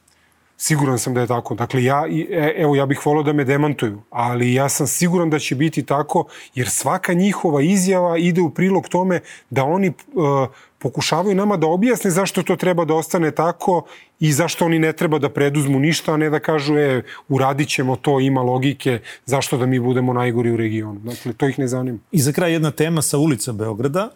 Siguran 0.61 0.99
sam 0.99 1.15
da 1.15 1.21
je 1.21 1.27
tako. 1.27 1.55
Dakle, 1.55 1.85
ja, 1.85 2.05
e, 2.31 2.55
evo, 2.57 2.77
ja 2.77 2.87
bih 2.87 3.07
volao 3.07 3.23
da 3.23 3.33
me 3.33 3.45
demantuju, 3.45 4.03
ali 4.11 4.55
ja 4.55 4.69
sam 4.69 4.87
siguran 4.87 5.31
da 5.31 5.39
će 5.39 5.55
biti 5.55 5.83
tako, 5.87 6.25
jer 6.55 6.69
svaka 6.69 7.13
njihova 7.13 7.63
izjava 7.63 8.19
ide 8.19 8.41
u 8.41 8.51
prilog 8.51 8.89
tome 8.89 9.21
da 9.51 9.65
oni 9.65 9.89
uh, 9.89 10.49
pokušavaju 10.79 11.35
nama 11.35 11.57
da 11.57 11.67
objasne 11.67 12.11
zašto 12.11 12.43
to 12.43 12.57
treba 12.57 12.85
da 12.85 12.95
ostane 12.95 13.31
tako 13.31 13.85
i 14.21 14.33
zašto 14.33 14.65
oni 14.65 14.79
ne 14.79 14.93
treba 14.93 15.19
da 15.19 15.29
preduzmu 15.29 15.79
ništa, 15.79 16.13
a 16.13 16.17
ne 16.17 16.31
da 16.31 16.39
kažu, 16.39 16.79
e, 16.79 17.03
uradit 17.29 17.69
ćemo 17.69 17.97
to, 17.97 18.21
ima 18.21 18.43
logike, 18.43 19.01
zašto 19.27 19.57
da 19.57 19.67
mi 19.67 19.81
budemo 19.81 20.13
najgori 20.13 20.51
u 20.51 20.57
regionu. 20.57 21.01
Dakle, 21.01 21.33
to 21.33 21.49
ih 21.49 21.59
ne 21.59 21.69
zanima. 21.69 21.99
I 22.13 22.21
za 22.21 22.33
kraj 22.33 22.53
jedna 22.53 22.71
tema 22.71 23.03
sa 23.03 23.19
ulica 23.19 23.53
Beograda. 23.53 24.09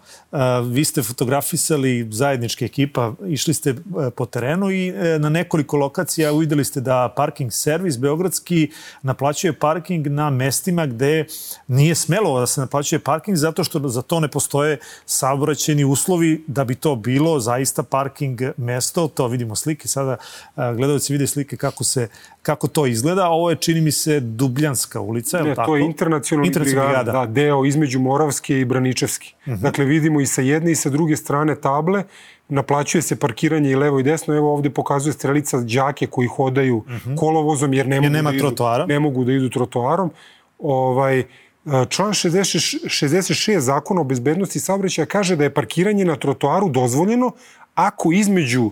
Vi 0.64 0.84
ste 0.84 1.02
fotografisali 1.02 2.08
zajednička 2.10 2.64
ekipa, 2.64 3.12
išli 3.26 3.54
ste 3.54 3.74
po 4.16 4.26
terenu 4.26 4.70
i 4.70 4.88
e, 4.88 5.18
na 5.18 5.28
nekoliko 5.28 5.76
lokacija 5.76 6.32
uvideli 6.32 6.64
ste 6.64 6.80
da 6.80 7.12
parking 7.16 7.52
servis 7.52 7.98
Beogradski 7.98 8.70
naplaćuje 9.02 9.52
parking 9.52 10.06
na 10.06 10.30
mestima 10.30 10.86
gde 10.86 11.24
nije 11.68 11.94
smelo 11.94 12.40
da 12.40 12.46
se 12.46 12.60
naplaćuje 12.60 12.98
parking 12.98 13.36
zato 13.36 13.64
što 13.64 13.88
za 13.88 14.02
to 14.02 14.20
ne 14.20 14.28
postoje 14.28 14.78
saobraćeni 15.06 15.84
uslovi 15.84 16.44
da 16.52 16.64
bi 16.64 16.74
to 16.74 16.96
bilo 16.96 17.40
zaista 17.40 17.82
parking 17.82 18.40
mesto. 18.56 19.08
To 19.08 19.26
vidimo 19.28 19.56
slike 19.56 19.88
sada 19.88 20.16
gledalci 20.56 21.12
vide 21.12 21.26
slike 21.26 21.56
kako 21.56 21.84
se 21.84 22.08
kako 22.42 22.68
to 22.68 22.86
izgleda. 22.86 23.28
Ovo 23.28 23.50
je, 23.50 23.56
čini 23.56 23.80
mi 23.80 23.92
se, 23.92 24.20
Dubljanska 24.20 25.00
ulica, 25.00 25.38
je 25.38 25.44
ne, 25.44 25.54
tako? 25.54 25.66
to 25.66 25.76
je 25.76 25.84
internacionalni 25.84 26.50
brigada, 26.50 26.86
brigada, 26.86 27.12
da, 27.12 27.26
deo 27.26 27.64
između 27.64 28.00
Moravske 28.00 28.60
i 28.60 28.64
Braničevski. 28.64 29.34
Uh 29.46 29.52
-huh. 29.52 29.60
Dakle, 29.60 29.84
vidimo 29.84 30.20
i 30.20 30.26
sa 30.26 30.42
jedne 30.42 30.72
i 30.72 30.74
sa 30.74 30.90
druge 30.90 31.16
strane 31.16 31.54
table, 31.54 32.04
naplaćuje 32.48 33.02
se 33.02 33.16
parkiranje 33.16 33.70
i 33.70 33.76
levo 33.76 34.00
i 34.00 34.02
desno. 34.02 34.34
Evo 34.34 34.52
ovde 34.52 34.70
pokazuje 34.70 35.12
strelica 35.12 35.60
đake 35.60 36.06
koji 36.06 36.28
hodaju 36.28 36.76
uh 36.76 36.84
-huh. 36.84 37.18
kolovozom 37.18 37.72
jer 37.72 37.86
ne 37.86 37.96
mogu, 37.96 38.04
jer 38.04 38.12
nema 38.12 38.30
da 38.30 38.36
idu, 38.36 38.46
trotoara. 38.46 38.86
ne 38.86 38.98
mogu 38.98 39.24
da 39.24 39.32
idu 39.32 39.48
trotoarom. 39.48 40.10
Ovaj, 40.58 41.24
Član 41.64 42.10
60, 42.10 42.84
66 42.84 43.58
zakona 43.58 44.00
o 44.00 44.04
bezbednosti 44.04 44.60
saobraćaja 44.60 45.06
kaže 45.06 45.36
da 45.36 45.44
je 45.44 45.54
parkiranje 45.54 46.04
na 46.04 46.16
trotoaru 46.16 46.68
dozvoljeno 46.68 47.32
ako 47.74 48.12
između 48.12 48.70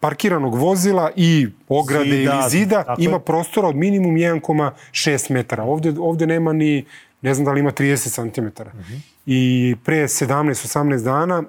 parkiranog 0.00 0.54
vozila 0.54 1.10
i 1.16 1.48
ograde 1.68 2.10
zida, 2.10 2.32
ili 2.32 2.50
zida 2.50 2.94
ima 2.98 3.16
je. 3.16 3.24
prostora 3.24 3.68
od 3.68 3.76
minimum 3.76 4.14
1,6 4.14 5.32
metara. 5.32 5.64
Ovde, 5.64 5.94
ovde 5.98 6.26
nema 6.26 6.52
ni, 6.52 6.84
ne 7.22 7.34
znam 7.34 7.44
da 7.44 7.52
li 7.52 7.60
ima 7.60 7.72
30 7.72 8.14
cm. 8.14 8.40
Uh 8.40 8.68
-huh. 8.68 8.98
I 9.26 9.76
pre 9.84 10.02
17-18 10.02 11.04
dana 11.04 11.42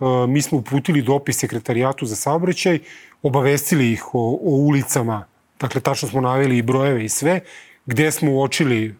uh, 0.00 0.28
mi 0.28 0.42
smo 0.42 0.58
uputili 0.58 1.02
dopis 1.02 1.38
sekretarijatu 1.38 2.06
za 2.06 2.16
saobraćaj, 2.16 2.78
obavestili 3.22 3.92
ih 3.92 4.14
o, 4.14 4.18
o 4.18 4.50
ulicama, 4.50 5.24
dakle 5.60 5.80
tačno 5.80 6.08
smo 6.08 6.20
naveli 6.20 6.58
i 6.58 6.62
brojeve 6.62 7.04
i 7.04 7.08
sve, 7.08 7.40
gde 7.90 8.10
smo 8.10 8.32
uočili 8.32 8.86
e, 8.86 8.92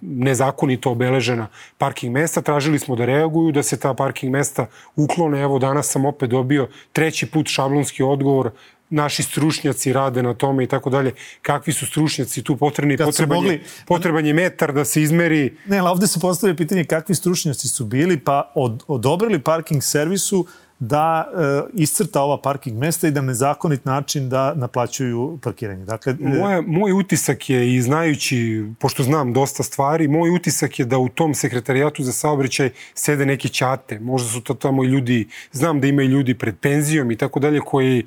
nezakonito 0.00 0.90
obeležena 0.90 1.46
parking 1.78 2.12
mesta, 2.12 2.42
tražili 2.42 2.78
smo 2.78 2.96
da 2.96 3.04
reaguju, 3.04 3.52
da 3.52 3.62
se 3.62 3.80
ta 3.80 3.94
parking 3.94 4.32
mesta 4.32 4.66
uklone. 4.96 5.40
Evo 5.40 5.58
danas 5.58 5.88
sam 5.88 6.04
opet 6.04 6.30
dobio 6.30 6.68
treći 6.92 7.26
put 7.26 7.48
šablonski 7.48 8.02
odgovor 8.02 8.50
naši 8.90 9.22
stručnjaci 9.22 9.92
rade 9.92 10.22
na 10.22 10.34
tome 10.34 10.64
i 10.64 10.66
tako 10.66 10.90
dalje. 10.90 11.12
Kakvi 11.42 11.72
su 11.72 11.86
stručnjaci 11.86 12.42
tu 12.42 12.56
potrebni? 12.56 12.96
Potreban, 12.96 13.36
mogli... 13.36 13.52
je, 13.52 13.62
potreban 13.86 14.26
je 14.26 14.34
metar 14.34 14.72
da 14.72 14.84
se 14.84 15.02
izmeri. 15.02 15.56
Ne, 15.66 15.78
ali 15.78 15.88
ovde 15.88 16.06
se 16.06 16.20
postavlja 16.20 16.56
pitanje 16.56 16.84
kakvi 16.84 17.14
stručnjaci 17.14 17.68
su 17.68 17.84
bili, 17.84 18.18
pa 18.20 18.52
od, 18.54 18.82
odobrili 18.86 19.38
parking 19.38 19.82
servisu 19.82 20.46
da 20.78 21.28
e, 21.34 21.62
iscrta 21.74 22.22
ova 22.22 22.40
parking 22.40 22.78
mesta 22.78 23.08
i 23.08 23.10
da 23.10 23.20
nezakonit 23.20 23.84
način 23.84 24.28
da 24.28 24.54
naplaćuju 24.54 25.38
parkiranje. 25.42 25.84
Dakle, 25.84 26.12
e... 26.12 26.38
Moja, 26.38 26.60
moj 26.60 26.92
utisak 26.92 27.50
je, 27.50 27.74
i 27.74 27.82
znajući, 27.82 28.64
pošto 28.80 29.02
znam 29.02 29.32
dosta 29.32 29.62
stvari, 29.62 30.08
moj 30.08 30.30
utisak 30.30 30.78
je 30.78 30.84
da 30.84 30.98
u 30.98 31.08
tom 31.08 31.34
sekretarijatu 31.34 32.02
za 32.02 32.12
saobraćaj 32.12 32.70
sede 32.94 33.26
neke 33.26 33.48
ćate. 33.48 33.98
Možda 33.98 34.28
su 34.28 34.40
to 34.40 34.54
tamo 34.54 34.84
i 34.84 34.88
ljudi, 34.88 35.28
znam 35.52 35.80
da 35.80 35.86
imaju 35.86 36.08
ljudi 36.08 36.38
pred 36.38 36.54
penzijom 36.60 37.10
i 37.10 37.16
tako 37.16 37.40
dalje, 37.40 37.60
koji 37.60 38.06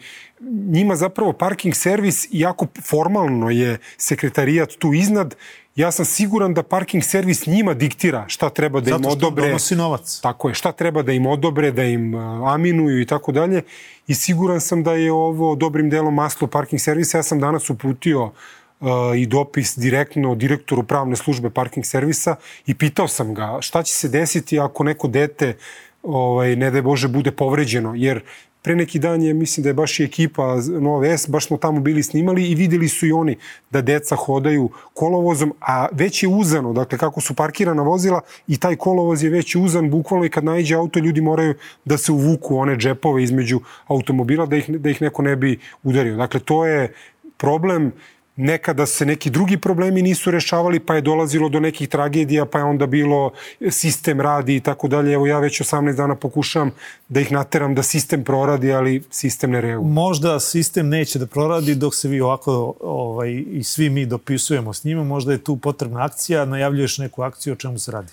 njima 0.69 0.95
zapravo 0.95 1.33
parking 1.33 1.75
servis, 1.75 2.27
iako 2.31 2.67
formalno 2.83 3.49
je 3.49 3.77
sekretarijat 3.97 4.69
tu 4.79 4.93
iznad, 4.93 5.35
ja 5.77 5.91
sam 5.91 6.05
siguran 6.05 6.53
da 6.53 6.63
parking 6.63 7.03
servis 7.03 7.45
njima 7.45 7.73
diktira 7.73 8.25
šta 8.27 8.49
treba 8.49 8.79
da 8.81 8.89
im 8.89 8.95
odobre. 8.95 9.11
Zato 9.11 9.31
što 9.31 9.47
donosi 9.47 9.75
novac. 9.75 10.19
Tako 10.21 10.49
je, 10.49 10.53
šta 10.53 10.71
treba 10.71 11.01
da 11.01 11.13
im 11.13 11.25
odobre, 11.25 11.71
da 11.71 11.83
im 11.83 12.15
aminuju 12.45 13.01
i 13.01 13.05
tako 13.05 13.31
dalje. 13.31 13.61
I 14.07 14.15
siguran 14.15 14.61
sam 14.61 14.83
da 14.83 14.93
je 14.93 15.11
ovo 15.11 15.55
dobrim 15.55 15.89
delom 15.89 16.13
maslo 16.13 16.47
parking 16.47 16.81
servisa. 16.81 17.17
Ja 17.17 17.23
sam 17.23 17.39
danas 17.39 17.69
uputio 17.69 18.23
uh, 18.23 18.89
i 19.17 19.25
dopis 19.25 19.77
direktno 19.77 20.35
direktoru 20.35 20.83
pravne 20.83 21.15
službe 21.15 21.49
parking 21.49 21.85
servisa 21.85 22.35
i 22.65 22.75
pitao 22.75 23.07
sam 23.07 23.33
ga 23.33 23.57
šta 23.61 23.83
će 23.83 23.93
se 23.93 24.09
desiti 24.09 24.59
ako 24.59 24.83
neko 24.83 25.07
dete 25.07 25.57
ovaj, 26.03 26.55
ne 26.55 26.71
da 26.71 26.81
Bože, 26.81 27.07
bude 27.07 27.31
povređeno, 27.31 27.93
jer 27.95 28.21
Pre 28.67 28.75
neki 28.75 28.99
dan 28.99 29.21
je, 29.21 29.33
mislim 29.33 29.63
da 29.63 29.69
je 29.69 29.73
baš 29.73 29.99
i 29.99 30.03
ekipa 30.03 30.57
Nove 30.79 31.17
S, 31.17 31.29
baš 31.29 31.47
smo 31.47 31.57
tamo 31.57 31.79
bili 31.79 32.03
snimali 32.03 32.49
i 32.49 32.55
videli 32.55 32.87
su 32.87 33.05
i 33.07 33.11
oni 33.11 33.37
da 33.71 33.81
deca 33.81 34.15
hodaju 34.15 34.69
kolovozom, 34.93 35.53
a 35.61 35.87
već 35.91 36.23
je 36.23 36.29
uzano, 36.29 36.73
dakle 36.73 36.97
kako 36.97 37.21
su 37.21 37.33
parkirana 37.33 37.83
vozila 37.83 38.21
i 38.47 38.57
taj 38.57 38.75
kolovoz 38.75 39.23
je 39.23 39.29
već 39.29 39.55
uzan, 39.55 39.89
bukvalno 39.89 40.25
i 40.25 40.29
kad 40.29 40.43
najđe 40.43 40.75
auto 40.75 40.99
ljudi 40.99 41.21
moraju 41.21 41.53
da 41.85 41.97
se 41.97 42.11
uvuku 42.11 42.57
one 42.57 42.75
džepove 42.75 43.23
između 43.23 43.59
automobila 43.87 44.45
da 44.45 44.57
ih, 44.57 44.69
da 44.69 44.89
ih 44.89 45.01
neko 45.01 45.21
ne 45.21 45.35
bi 45.35 45.59
udario. 45.83 46.15
Dakle, 46.15 46.39
to 46.39 46.65
je 46.65 46.93
problem 47.37 47.91
nekada 48.37 48.85
se 48.85 49.05
neki 49.05 49.29
drugi 49.29 49.57
problemi 49.57 50.01
nisu 50.01 50.31
rešavali, 50.31 50.79
pa 50.79 50.95
je 50.95 51.01
dolazilo 51.01 51.49
do 51.49 51.59
nekih 51.59 51.89
tragedija, 51.89 52.45
pa 52.45 52.57
je 52.57 52.63
onda 52.63 52.85
bilo 52.85 53.31
sistem 53.69 54.21
radi 54.21 54.55
i 54.55 54.59
tako 54.59 54.87
dalje. 54.87 55.13
Evo 55.13 55.27
ja 55.27 55.39
već 55.39 55.61
18 55.61 55.95
dana 55.95 56.15
pokušavam 56.15 56.71
da 57.09 57.19
ih 57.19 57.31
nateram 57.31 57.75
da 57.75 57.83
sistem 57.83 58.23
proradi, 58.23 58.73
ali 58.73 59.03
sistem 59.11 59.51
ne 59.51 59.61
reaguje. 59.61 59.91
Možda 59.93 60.39
sistem 60.39 60.89
neće 60.89 61.19
da 61.19 61.27
proradi 61.27 61.75
dok 61.75 61.95
se 61.95 62.07
vi 62.07 62.21
ovako 62.21 62.73
ovaj, 62.81 63.43
i 63.51 63.63
svi 63.63 63.89
mi 63.89 64.05
dopisujemo 64.05 64.73
s 64.73 64.83
njima. 64.83 65.03
Možda 65.03 65.31
je 65.31 65.43
tu 65.43 65.57
potrebna 65.57 66.05
akcija, 66.05 66.45
najavljuješ 66.45 66.97
neku 66.97 67.21
akciju 67.21 67.53
o 67.53 67.55
čemu 67.55 67.79
se 67.79 67.91
radi. 67.91 68.11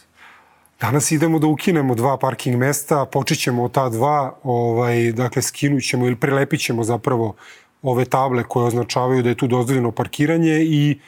Danas 0.80 1.10
idemo 1.12 1.38
da 1.38 1.46
ukinemo 1.46 1.94
dva 1.94 2.16
parking 2.16 2.56
mesta, 2.56 3.04
počećemo 3.04 3.64
od 3.64 3.72
ta 3.72 3.88
dva, 3.88 4.34
ovaj, 4.42 5.12
dakle 5.12 5.42
skinućemo 5.42 6.06
ili 6.06 6.16
prelepit 6.16 6.60
ćemo 6.60 6.84
zapravo 6.84 7.34
ove 7.84 8.04
table 8.04 8.42
koje 8.42 8.66
označavaju 8.66 9.22
da 9.22 9.28
je 9.28 9.36
tu 9.36 9.46
dozvoljeno 9.46 9.92
parkiranje 9.92 10.58
i 10.62 10.98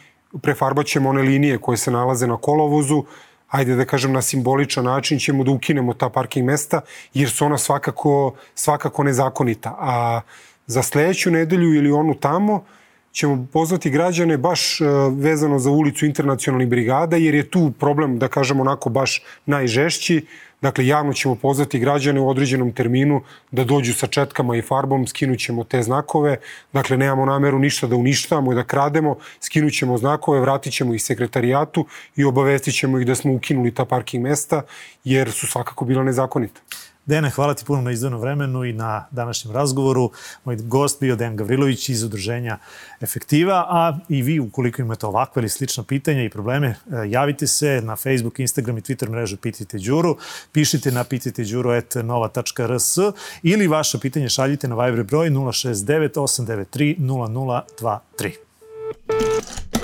prefarbaćemo 0.42 1.08
one 1.08 1.22
linije 1.22 1.58
koje 1.58 1.76
se 1.76 1.90
nalaze 1.90 2.26
na 2.26 2.36
kolovozu, 2.36 3.04
ajde 3.48 3.76
da 3.76 3.84
kažem 3.84 4.12
na 4.12 4.22
simboličan 4.22 4.84
način 4.84 5.18
ćemo 5.18 5.44
da 5.44 5.50
ukinemo 5.50 5.94
ta 5.94 6.08
parking 6.08 6.46
mesta 6.46 6.80
jer 7.14 7.30
su 7.30 7.44
ona 7.44 7.58
svakako, 7.58 8.34
svakako 8.54 9.02
nezakonita. 9.02 9.76
A 9.78 10.20
za 10.66 10.82
sledeću 10.82 11.30
nedelju 11.30 11.74
ili 11.74 11.92
onu 11.92 12.14
tamo 12.14 12.64
ćemo 13.16 13.46
pozvati 13.52 13.90
građane 13.90 14.36
baš 14.36 14.78
vezano 15.18 15.58
za 15.58 15.70
ulicu 15.70 16.06
internacionalnih 16.06 16.68
brigada, 16.68 17.16
jer 17.16 17.34
je 17.34 17.50
tu 17.50 17.72
problem, 17.80 18.18
da 18.18 18.28
kažemo 18.28 18.60
onako, 18.62 18.90
baš 18.90 19.22
najžešći. 19.46 20.26
Dakle, 20.60 20.86
javno 20.86 21.12
ćemo 21.12 21.34
pozvati 21.34 21.78
građane 21.78 22.20
u 22.20 22.28
određenom 22.28 22.72
terminu 22.72 23.22
da 23.50 23.64
dođu 23.64 23.94
sa 23.94 24.06
četkama 24.06 24.56
i 24.56 24.62
farbom, 24.62 25.06
skinućemo 25.06 25.64
te 25.64 25.82
znakove. 25.82 26.36
Dakle, 26.72 26.96
nemamo 26.96 27.26
nameru 27.26 27.58
ništa 27.58 27.86
da 27.86 27.96
uništavamo 27.96 28.52
i 28.52 28.54
da 28.54 28.64
krademo, 28.64 29.16
skinućemo 29.40 29.98
znakove, 29.98 30.40
vratit 30.40 30.72
ćemo 30.72 30.94
ih 30.94 31.02
sekretarijatu 31.02 31.86
i 32.16 32.24
obavestit 32.24 32.74
ćemo 32.74 33.00
ih 33.00 33.06
da 33.06 33.14
smo 33.14 33.32
ukinuli 33.32 33.74
ta 33.74 33.84
parking 33.84 34.24
mesta, 34.24 34.62
jer 35.04 35.32
su 35.32 35.46
svakako 35.46 35.84
bila 35.84 36.04
nezakonita. 36.04 36.60
Dene, 37.06 37.30
hvala 37.30 37.54
ti 37.54 37.64
puno 37.64 37.82
na 37.82 37.90
izdvojnom 37.90 38.20
vremenu 38.20 38.64
i 38.64 38.72
na 38.72 39.06
današnjem 39.10 39.54
razgovoru. 39.54 40.10
Moj 40.44 40.56
gost 40.56 41.00
bio 41.00 41.16
Dejan 41.16 41.36
Gavrilović 41.36 41.88
iz 41.88 42.02
udruženja 42.02 42.58
Efektiva, 43.00 43.66
a 43.68 43.98
i 44.08 44.22
vi 44.22 44.40
ukoliko 44.40 44.82
imate 44.82 45.06
ovakve 45.06 45.40
ili 45.40 45.48
slična 45.48 45.84
pitanja 45.84 46.22
i 46.22 46.30
probleme, 46.30 46.68
e, 46.68 46.74
javite 47.08 47.46
se 47.46 47.80
na 47.84 47.96
Facebook, 47.96 48.40
Instagram 48.40 48.78
i 48.78 48.80
Twitter 48.80 49.10
mrežu 49.10 49.36
Pitajte 49.36 49.78
Đuru, 49.78 50.16
pišite 50.52 50.90
na 50.90 51.04
pitajteđuru.nova.rs 51.04 52.98
ili 53.42 53.66
vaše 53.66 53.98
pitanje 53.98 54.28
šaljite 54.28 54.68
na 54.68 54.84
Viber 54.84 55.04
broj 55.04 55.30
069 55.30 56.10
893 56.14 56.98
0023. 56.98 59.75